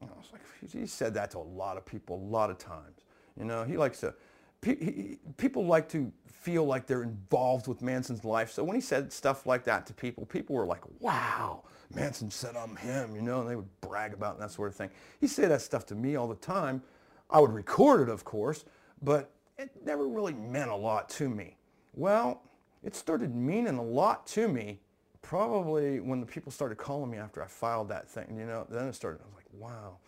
And 0.00 0.10
I 0.10 0.16
was 0.16 0.28
like, 0.32 0.42
he 0.70 0.86
said 0.86 1.14
that 1.14 1.32
to 1.32 1.38
a 1.38 1.40
lot 1.40 1.76
of 1.76 1.84
people 1.84 2.16
a 2.16 2.28
lot 2.30 2.50
of 2.50 2.58
times. 2.58 2.99
You 3.40 3.46
know, 3.46 3.64
he 3.64 3.76
likes 3.76 4.00
to, 4.00 4.14
he, 4.62 5.18
people 5.38 5.64
like 5.66 5.88
to 5.88 6.12
feel 6.26 6.64
like 6.64 6.86
they're 6.86 7.02
involved 7.02 7.66
with 7.66 7.82
Manson's 7.82 8.24
life. 8.24 8.50
So 8.52 8.62
when 8.62 8.74
he 8.74 8.80
said 8.80 9.12
stuff 9.12 9.46
like 9.46 9.64
that 9.64 9.86
to 9.86 9.94
people, 9.94 10.26
people 10.26 10.54
were 10.54 10.66
like, 10.66 10.82
wow, 11.00 11.64
Manson 11.94 12.30
said 12.30 12.54
I'm 12.54 12.76
him, 12.76 13.16
you 13.16 13.22
know, 13.22 13.40
and 13.40 13.50
they 13.50 13.56
would 13.56 13.80
brag 13.80 14.12
about 14.12 14.34
and 14.34 14.42
that 14.42 14.50
sort 14.50 14.68
of 14.68 14.76
thing. 14.76 14.90
He 15.20 15.26
said 15.26 15.50
that 15.50 15.62
stuff 15.62 15.86
to 15.86 15.94
me 15.94 16.16
all 16.16 16.28
the 16.28 16.34
time. 16.36 16.82
I 17.30 17.40
would 17.40 17.52
record 17.52 18.02
it, 18.02 18.08
of 18.08 18.24
course, 18.24 18.64
but 19.02 19.30
it 19.58 19.70
never 19.84 20.06
really 20.06 20.34
meant 20.34 20.70
a 20.70 20.76
lot 20.76 21.08
to 21.10 21.28
me. 21.28 21.56
Well, 21.94 22.42
it 22.82 22.94
started 22.94 23.34
meaning 23.34 23.78
a 23.78 23.82
lot 23.82 24.26
to 24.28 24.48
me 24.48 24.80
probably 25.22 26.00
when 26.00 26.20
the 26.20 26.26
people 26.26 26.50
started 26.52 26.78
calling 26.78 27.10
me 27.10 27.18
after 27.18 27.42
I 27.42 27.46
filed 27.46 27.88
that 27.88 28.08
thing, 28.08 28.36
you 28.38 28.46
know, 28.46 28.66
then 28.68 28.86
it 28.88 28.94
started, 28.94 29.20
I 29.22 29.26
was 29.26 29.34
like, 29.34 29.46
wow. 29.52 29.98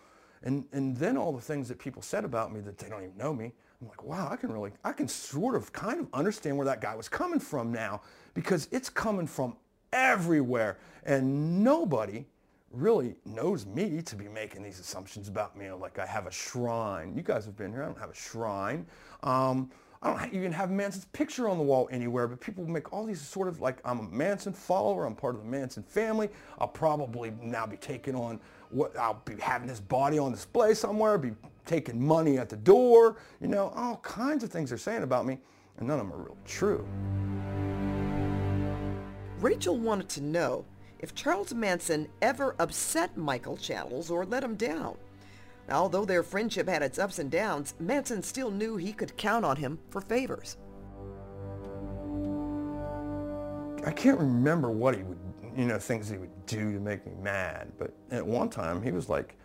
And, 0.43 0.65
and 0.73 0.95
then 0.97 1.17
all 1.17 1.31
the 1.31 1.41
things 1.41 1.67
that 1.69 1.79
people 1.79 2.01
said 2.01 2.25
about 2.25 2.53
me 2.53 2.59
that 2.61 2.77
they 2.77 2.89
don't 2.89 3.03
even 3.03 3.17
know 3.17 3.33
me, 3.33 3.53
I'm 3.81 3.87
like, 3.87 4.03
wow, 4.03 4.29
I 4.29 4.35
can 4.35 4.51
really, 4.51 4.71
I 4.83 4.91
can 4.91 5.07
sort 5.07 5.55
of 5.55 5.71
kind 5.71 5.99
of 5.99 6.07
understand 6.13 6.57
where 6.57 6.65
that 6.65 6.81
guy 6.81 6.95
was 6.95 7.09
coming 7.09 7.39
from 7.39 7.71
now 7.71 8.01
because 8.33 8.67
it's 8.71 8.89
coming 8.89 9.27
from 9.27 9.55
everywhere 9.91 10.77
and 11.05 11.63
nobody 11.63 12.25
really 12.71 13.15
knows 13.25 13.65
me 13.65 14.01
to 14.01 14.15
be 14.15 14.27
making 14.27 14.63
these 14.63 14.79
assumptions 14.79 15.27
about 15.27 15.57
me. 15.57 15.71
Like 15.71 15.99
I 15.99 16.05
have 16.05 16.25
a 16.27 16.31
shrine. 16.31 17.13
You 17.15 17.21
guys 17.21 17.45
have 17.45 17.55
been 17.55 17.71
here. 17.71 17.83
I 17.83 17.85
don't 17.85 17.99
have 17.99 18.09
a 18.09 18.15
shrine. 18.15 18.85
Um, 19.21 19.69
I 20.03 20.11
don't 20.11 20.33
even 20.33 20.51
have 20.51 20.69
Manson's 20.69 21.05
picture 21.05 21.47
on 21.47 21.57
the 21.57 21.63
wall 21.63 21.87
anywhere, 21.89 22.27
but 22.27 22.41
people 22.41 22.65
make 22.67 22.91
all 22.91 23.05
these 23.05 23.21
sort 23.21 23.47
of 23.47 23.61
like, 23.61 23.77
I'm 23.85 23.99
a 23.99 24.03
Manson 24.03 24.51
follower, 24.51 25.05
I'm 25.05 25.15
part 25.15 25.33
of 25.35 25.41
the 25.41 25.47
Manson 25.47 25.81
family, 25.81 26.29
I'll 26.59 26.67
probably 26.67 27.31
now 27.41 27.65
be 27.65 27.77
taking 27.77 28.13
on 28.13 28.41
what, 28.69 28.97
I'll 28.97 29.21
be 29.23 29.35
having 29.39 29.69
his 29.69 29.79
body 29.79 30.19
on 30.19 30.33
display 30.33 30.73
somewhere, 30.73 31.17
be 31.17 31.31
taking 31.65 32.05
money 32.05 32.37
at 32.37 32.49
the 32.49 32.57
door, 32.57 33.15
you 33.39 33.47
know, 33.47 33.71
all 33.75 33.97
kinds 33.97 34.43
of 34.43 34.51
things 34.51 34.69
they're 34.69 34.77
saying 34.77 35.03
about 35.03 35.25
me, 35.25 35.37
and 35.77 35.87
none 35.87 36.01
of 36.01 36.09
them 36.09 36.19
are 36.19 36.23
real 36.23 36.37
true. 36.45 36.85
Rachel 39.39 39.77
wanted 39.77 40.09
to 40.09 40.21
know 40.21 40.65
if 40.99 41.15
Charles 41.15 41.53
Manson 41.53 42.09
ever 42.21 42.55
upset 42.59 43.15
Michael 43.15 43.55
Channels 43.55 44.11
or 44.11 44.25
let 44.25 44.43
him 44.43 44.55
down. 44.55 44.97
Although 45.69 46.05
their 46.05 46.23
friendship 46.23 46.67
had 46.67 46.83
its 46.83 46.99
ups 46.99 47.19
and 47.19 47.31
downs, 47.31 47.73
Manson 47.79 48.21
still 48.21 48.51
knew 48.51 48.75
he 48.75 48.93
could 48.93 49.15
count 49.17 49.45
on 49.45 49.57
him 49.57 49.79
for 49.89 50.01
favors. 50.01 50.57
I 53.85 53.91
can't 53.91 54.19
remember 54.19 54.69
what 54.69 54.95
he 54.95 55.03
would, 55.03 55.19
you 55.55 55.65
know, 55.65 55.77
things 55.77 56.09
he 56.09 56.17
would 56.17 56.45
do 56.45 56.71
to 56.71 56.79
make 56.79 57.05
me 57.05 57.13
mad. 57.21 57.71
But 57.77 57.93
at 58.11 58.25
one 58.25 58.49
time, 58.49 58.81
he 58.81 58.91
was 58.91 59.09
like, 59.09 59.35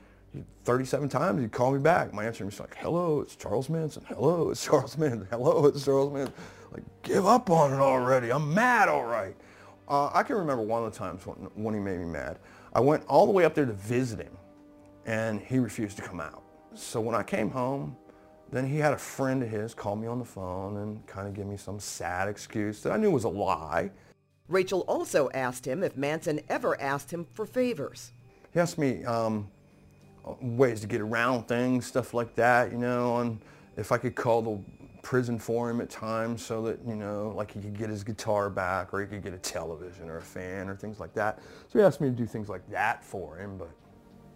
37 0.64 1.08
times 1.08 1.40
he'd 1.40 1.52
call 1.52 1.72
me 1.72 1.78
back. 1.78 2.12
My 2.12 2.24
answer 2.24 2.44
was 2.44 2.60
like, 2.60 2.76
hello, 2.76 3.20
it's 3.20 3.34
Charles 3.34 3.68
Manson. 3.68 4.04
Hello, 4.08 4.50
it's 4.50 4.64
Charles 4.64 4.98
Manson. 4.98 5.26
Hello, 5.30 5.66
it's 5.66 5.84
Charles 5.84 6.12
Manson. 6.12 6.34
Like, 6.72 6.82
give 7.02 7.26
up 7.26 7.50
on 7.50 7.72
it 7.72 7.78
already. 7.78 8.30
I'm 8.30 8.52
mad, 8.52 8.88
all 8.88 9.04
right. 9.04 9.34
Uh, 9.88 10.10
I 10.12 10.22
can 10.22 10.36
remember 10.36 10.62
one 10.62 10.84
of 10.84 10.92
the 10.92 10.98
times 10.98 11.26
when, 11.26 11.36
when 11.54 11.74
he 11.74 11.80
made 11.80 11.98
me 11.98 12.04
mad. 12.04 12.38
I 12.74 12.80
went 12.80 13.04
all 13.06 13.26
the 13.26 13.32
way 13.32 13.44
up 13.44 13.54
there 13.54 13.64
to 13.64 13.72
visit 13.72 14.20
him 14.20 14.37
and 15.08 15.40
he 15.40 15.58
refused 15.58 15.96
to 15.96 16.02
come 16.02 16.20
out. 16.20 16.42
So 16.74 17.00
when 17.00 17.14
I 17.14 17.22
came 17.22 17.50
home, 17.50 17.96
then 18.52 18.66
he 18.66 18.76
had 18.76 18.92
a 18.92 18.98
friend 18.98 19.42
of 19.42 19.48
his 19.48 19.72
call 19.72 19.96
me 19.96 20.06
on 20.06 20.18
the 20.18 20.24
phone 20.24 20.76
and 20.76 21.06
kind 21.06 21.26
of 21.26 21.32
give 21.32 21.46
me 21.46 21.56
some 21.56 21.80
sad 21.80 22.28
excuse 22.28 22.82
that 22.82 22.92
I 22.92 22.98
knew 22.98 23.10
was 23.10 23.24
a 23.24 23.28
lie. 23.28 23.90
Rachel 24.48 24.80
also 24.82 25.30
asked 25.30 25.66
him 25.66 25.82
if 25.82 25.96
Manson 25.96 26.40
ever 26.50 26.78
asked 26.80 27.10
him 27.10 27.26
for 27.32 27.46
favors. 27.46 28.12
He 28.52 28.60
asked 28.60 28.76
me 28.76 29.02
um, 29.04 29.48
ways 30.42 30.80
to 30.82 30.86
get 30.86 31.00
around 31.00 31.48
things, 31.48 31.86
stuff 31.86 32.12
like 32.12 32.34
that, 32.36 32.70
you 32.70 32.78
know, 32.78 33.18
and 33.18 33.40
if 33.78 33.92
I 33.92 33.98
could 33.98 34.14
call 34.14 34.42
the 34.42 34.58
prison 35.02 35.38
for 35.38 35.70
him 35.70 35.80
at 35.80 35.88
times 35.88 36.44
so 36.44 36.60
that, 36.62 36.80
you 36.86 36.96
know, 36.96 37.32
like 37.34 37.52
he 37.52 37.60
could 37.60 37.78
get 37.78 37.88
his 37.88 38.04
guitar 38.04 38.50
back 38.50 38.92
or 38.92 39.00
he 39.00 39.06
could 39.06 39.22
get 39.22 39.32
a 39.32 39.38
television 39.38 40.10
or 40.10 40.18
a 40.18 40.22
fan 40.22 40.68
or 40.68 40.76
things 40.76 41.00
like 41.00 41.14
that. 41.14 41.38
So 41.68 41.78
he 41.78 41.84
asked 41.84 42.02
me 42.02 42.08
to 42.08 42.14
do 42.14 42.26
things 42.26 42.50
like 42.50 42.68
that 42.70 43.02
for 43.02 43.38
him, 43.38 43.56
but... 43.56 43.70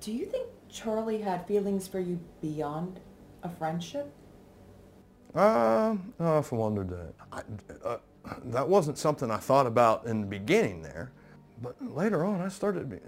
Do 0.01 0.13
you 0.13 0.27
think 0.27 0.49
Charlie 0.73 1.21
had 1.21 1.47
feelings 1.47 1.87
for 1.87 2.01
you 2.01 2.19
beyond 2.41 2.99
a 3.43 3.49
friendship? 3.49 4.13
Uh, 5.35 5.97
I 6.19 6.25
often 6.25 6.59
wondered 6.59 6.89
that. 6.91 7.15
I, 7.31 7.43
uh, 7.85 7.99
that 8.47 8.69
wasn't 8.69 8.99
something 8.99 9.31
I 9.31 9.37
thought 9.37 9.67
about 9.67 10.07
in 10.07 10.21
the 10.21 10.27
beginning 10.27 10.83
there. 10.83 11.13
But 11.61 11.77
later 11.81 12.25
on, 12.25 12.41
I 12.41 12.49
started, 12.49 13.01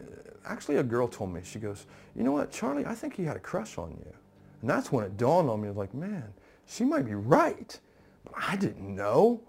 actually 0.45 0.77
a 0.77 0.83
girl 0.83 1.09
told 1.09 1.33
me, 1.33 1.41
she 1.43 1.59
goes, 1.59 1.87
you 2.15 2.23
know 2.23 2.33
what, 2.33 2.51
Charlie, 2.53 2.87
I 2.87 2.95
think 2.95 3.17
he 3.17 3.25
had 3.25 3.37
a 3.37 3.41
crush 3.41 3.79
on 3.79 3.91
you. 3.91 4.13
And 4.61 4.71
that's 4.71 4.93
when 4.93 5.05
it 5.05 5.17
dawned 5.17 5.49
on 5.51 5.61
me, 5.61 5.71
like, 5.71 5.93
man, 5.95 6.33
she 6.67 6.85
might 6.85 7.05
be 7.05 7.15
right. 7.15 7.79
But 8.25 8.35
I 8.37 8.57
didn't 8.57 8.95
know. 8.95 9.41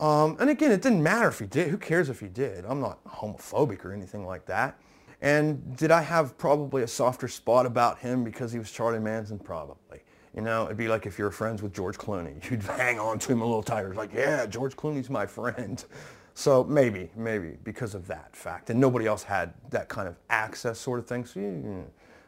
Um, 0.00 0.36
and 0.40 0.50
again, 0.50 0.72
it 0.72 0.82
didn't 0.82 1.02
matter 1.02 1.28
if 1.28 1.38
he 1.38 1.46
did. 1.46 1.68
Who 1.68 1.78
cares 1.78 2.08
if 2.08 2.20
he 2.20 2.28
did? 2.28 2.64
I'm 2.66 2.80
not 2.80 3.02
homophobic 3.04 3.84
or 3.84 3.92
anything 3.92 4.26
like 4.26 4.46
that. 4.46 4.78
And 5.22 5.76
did 5.76 5.92
I 5.92 6.02
have 6.02 6.36
probably 6.36 6.82
a 6.82 6.88
softer 6.88 7.28
spot 7.28 7.64
about 7.64 7.98
him 8.00 8.24
because 8.24 8.52
he 8.52 8.58
was 8.58 8.70
Charlie 8.70 8.98
Manson? 8.98 9.38
Probably. 9.38 10.00
You 10.34 10.42
know, 10.42 10.64
it'd 10.64 10.76
be 10.76 10.88
like 10.88 11.06
if 11.06 11.16
you 11.16 11.24
were 11.24 11.30
friends 11.30 11.62
with 11.62 11.72
George 11.72 11.96
Clooney. 11.96 12.42
You'd 12.50 12.62
hang 12.64 12.98
on 12.98 13.20
to 13.20 13.32
him 13.32 13.40
a 13.40 13.44
little 13.44 13.62
tighter. 13.62 13.94
Like, 13.94 14.12
yeah, 14.12 14.46
George 14.46 14.76
Clooney's 14.76 15.08
my 15.08 15.24
friend. 15.24 15.82
So 16.34 16.64
maybe, 16.64 17.10
maybe 17.14 17.58
because 17.62 17.94
of 17.94 18.06
that 18.06 18.34
fact. 18.34 18.70
And 18.70 18.80
nobody 18.80 19.06
else 19.06 19.22
had 19.22 19.52
that 19.68 19.90
kind 19.90 20.08
of 20.08 20.16
access 20.30 20.78
sort 20.78 20.98
of 20.98 21.06
thing. 21.06 21.26
So 21.26 21.40
you, 21.40 21.84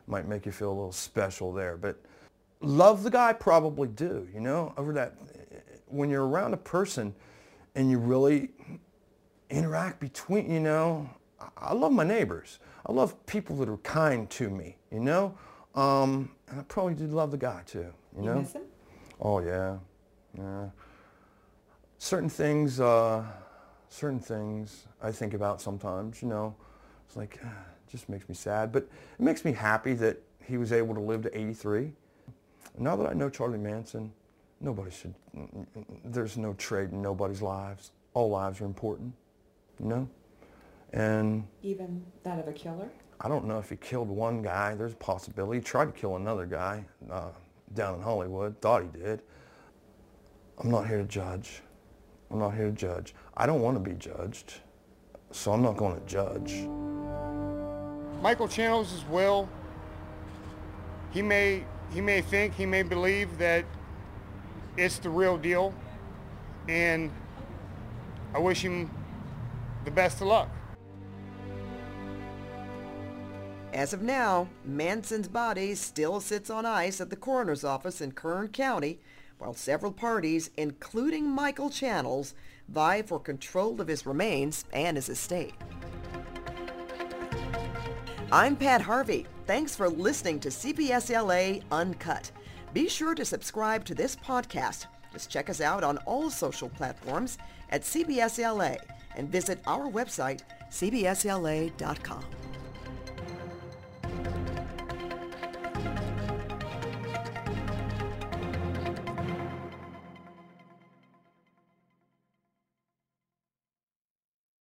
might 0.06 0.28
make 0.28 0.44
you 0.44 0.52
feel 0.52 0.68
a 0.68 0.76
little 0.76 0.92
special 0.92 1.54
there. 1.54 1.78
But 1.78 1.98
love 2.60 3.02
the 3.02 3.10
guy, 3.10 3.32
probably 3.32 3.88
do. 3.88 4.28
You 4.34 4.40
know, 4.40 4.74
over 4.76 4.92
that, 4.92 5.14
when 5.86 6.10
you're 6.10 6.26
around 6.26 6.52
a 6.52 6.58
person 6.58 7.14
and 7.74 7.90
you 7.90 7.98
really 7.98 8.50
interact 9.48 10.00
between, 10.00 10.50
you 10.50 10.60
know, 10.60 11.08
I 11.56 11.72
love 11.72 11.92
my 11.92 12.04
neighbors. 12.04 12.58
I 12.86 12.92
love 12.92 13.24
people 13.26 13.56
that 13.56 13.68
are 13.68 13.78
kind 13.78 14.28
to 14.30 14.50
me, 14.50 14.76
you 14.92 15.00
know? 15.00 15.36
Um, 15.74 16.30
and 16.48 16.60
I 16.60 16.62
probably 16.64 16.94
did 16.94 17.12
love 17.12 17.30
the 17.30 17.38
guy 17.38 17.62
too, 17.66 17.92
you 18.16 18.22
know? 18.22 18.34
You 18.34 18.40
miss 18.40 18.52
him? 18.52 18.62
Oh 19.20 19.40
yeah, 19.40 19.78
yeah. 20.36 20.68
Certain 21.98 22.28
things, 22.28 22.80
uh, 22.80 23.24
certain 23.88 24.20
things 24.20 24.86
I 25.02 25.10
think 25.10 25.34
about 25.34 25.60
sometimes, 25.60 26.20
you 26.20 26.28
know? 26.28 26.54
It's 27.06 27.16
like, 27.16 27.40
uh, 27.42 27.48
it 27.48 27.90
just 27.90 28.08
makes 28.08 28.28
me 28.28 28.34
sad, 28.34 28.70
but 28.72 28.82
it 29.18 29.22
makes 29.22 29.44
me 29.44 29.52
happy 29.52 29.94
that 29.94 30.20
he 30.46 30.58
was 30.58 30.72
able 30.72 30.94
to 30.94 31.00
live 31.00 31.22
to 31.22 31.38
83. 31.38 31.92
Now 32.78 32.96
that 32.96 33.08
I 33.08 33.14
know 33.14 33.30
Charlie 33.30 33.58
Manson, 33.58 34.12
nobody 34.60 34.90
should, 34.90 35.14
there's 36.04 36.36
no 36.36 36.52
trade 36.54 36.92
in 36.92 37.00
nobody's 37.00 37.40
lives. 37.40 37.92
All 38.12 38.30
lives 38.30 38.60
are 38.60 38.66
important, 38.66 39.14
you 39.80 39.86
know? 39.86 40.08
And 40.94 41.44
even 41.62 42.04
that 42.22 42.38
of 42.38 42.46
a 42.46 42.52
killer? 42.52 42.88
I 43.20 43.28
don't 43.28 43.46
know 43.46 43.58
if 43.58 43.68
he 43.68 43.76
killed 43.76 44.08
one 44.08 44.42
guy. 44.42 44.76
There's 44.76 44.92
a 44.92 44.96
possibility. 44.96 45.58
He 45.58 45.64
tried 45.64 45.86
to 45.86 45.92
kill 45.92 46.16
another 46.16 46.46
guy 46.46 46.84
uh, 47.10 47.30
down 47.74 47.96
in 47.96 48.02
Hollywood. 48.02 48.60
Thought 48.60 48.84
he 48.84 49.00
did. 49.00 49.22
I'm 50.58 50.70
not 50.70 50.86
here 50.86 50.98
to 50.98 51.04
judge. 51.04 51.62
I'm 52.30 52.38
not 52.38 52.54
here 52.54 52.66
to 52.66 52.72
judge. 52.72 53.12
I 53.36 53.44
don't 53.44 53.60
want 53.60 53.76
to 53.76 53.90
be 53.90 53.96
judged, 53.96 54.54
so 55.32 55.52
I'm 55.52 55.62
not 55.62 55.76
going 55.76 56.00
to 56.00 56.06
judge. 56.06 56.68
Michael 58.22 58.46
Channels' 58.46 59.04
will. 59.10 59.48
He 61.10 61.22
may 61.22 61.64
he 61.92 62.00
may 62.00 62.20
think 62.20 62.54
he 62.54 62.66
may 62.66 62.82
believe 62.82 63.36
that 63.38 63.64
it's 64.76 64.98
the 64.98 65.10
real 65.10 65.36
deal, 65.36 65.74
and 66.68 67.10
I 68.32 68.38
wish 68.38 68.62
him 68.62 68.90
the 69.84 69.90
best 69.90 70.20
of 70.20 70.28
luck. 70.28 70.48
As 73.74 73.92
of 73.92 74.02
now, 74.02 74.46
Manson's 74.64 75.26
body 75.26 75.74
still 75.74 76.20
sits 76.20 76.48
on 76.48 76.64
ice 76.64 77.00
at 77.00 77.10
the 77.10 77.16
coroner's 77.16 77.64
office 77.64 78.00
in 78.00 78.12
Kern 78.12 78.46
County, 78.46 79.00
while 79.38 79.52
several 79.52 79.90
parties, 79.90 80.48
including 80.56 81.28
Michael 81.28 81.70
Channels, 81.70 82.34
vie 82.68 83.02
for 83.02 83.18
control 83.18 83.80
of 83.80 83.88
his 83.88 84.06
remains 84.06 84.64
and 84.72 84.96
his 84.96 85.08
estate. 85.08 85.54
I'm 88.30 88.54
Pat 88.54 88.80
Harvey. 88.80 89.26
Thanks 89.44 89.74
for 89.74 89.88
listening 89.88 90.38
to 90.40 90.50
CBS 90.50 91.10
LA 91.10 91.60
Uncut. 91.76 92.30
Be 92.72 92.88
sure 92.88 93.16
to 93.16 93.24
subscribe 93.24 93.84
to 93.86 93.94
this 93.94 94.14
podcast. 94.14 94.86
Just 95.12 95.30
check 95.30 95.50
us 95.50 95.60
out 95.60 95.82
on 95.82 95.98
all 96.06 96.30
social 96.30 96.68
platforms 96.68 97.38
at 97.70 97.82
CBS 97.82 98.38
LA 98.38 98.76
and 99.16 99.28
visit 99.28 99.58
our 99.66 99.90
website, 99.90 100.42
cbsla.com. 100.70 102.24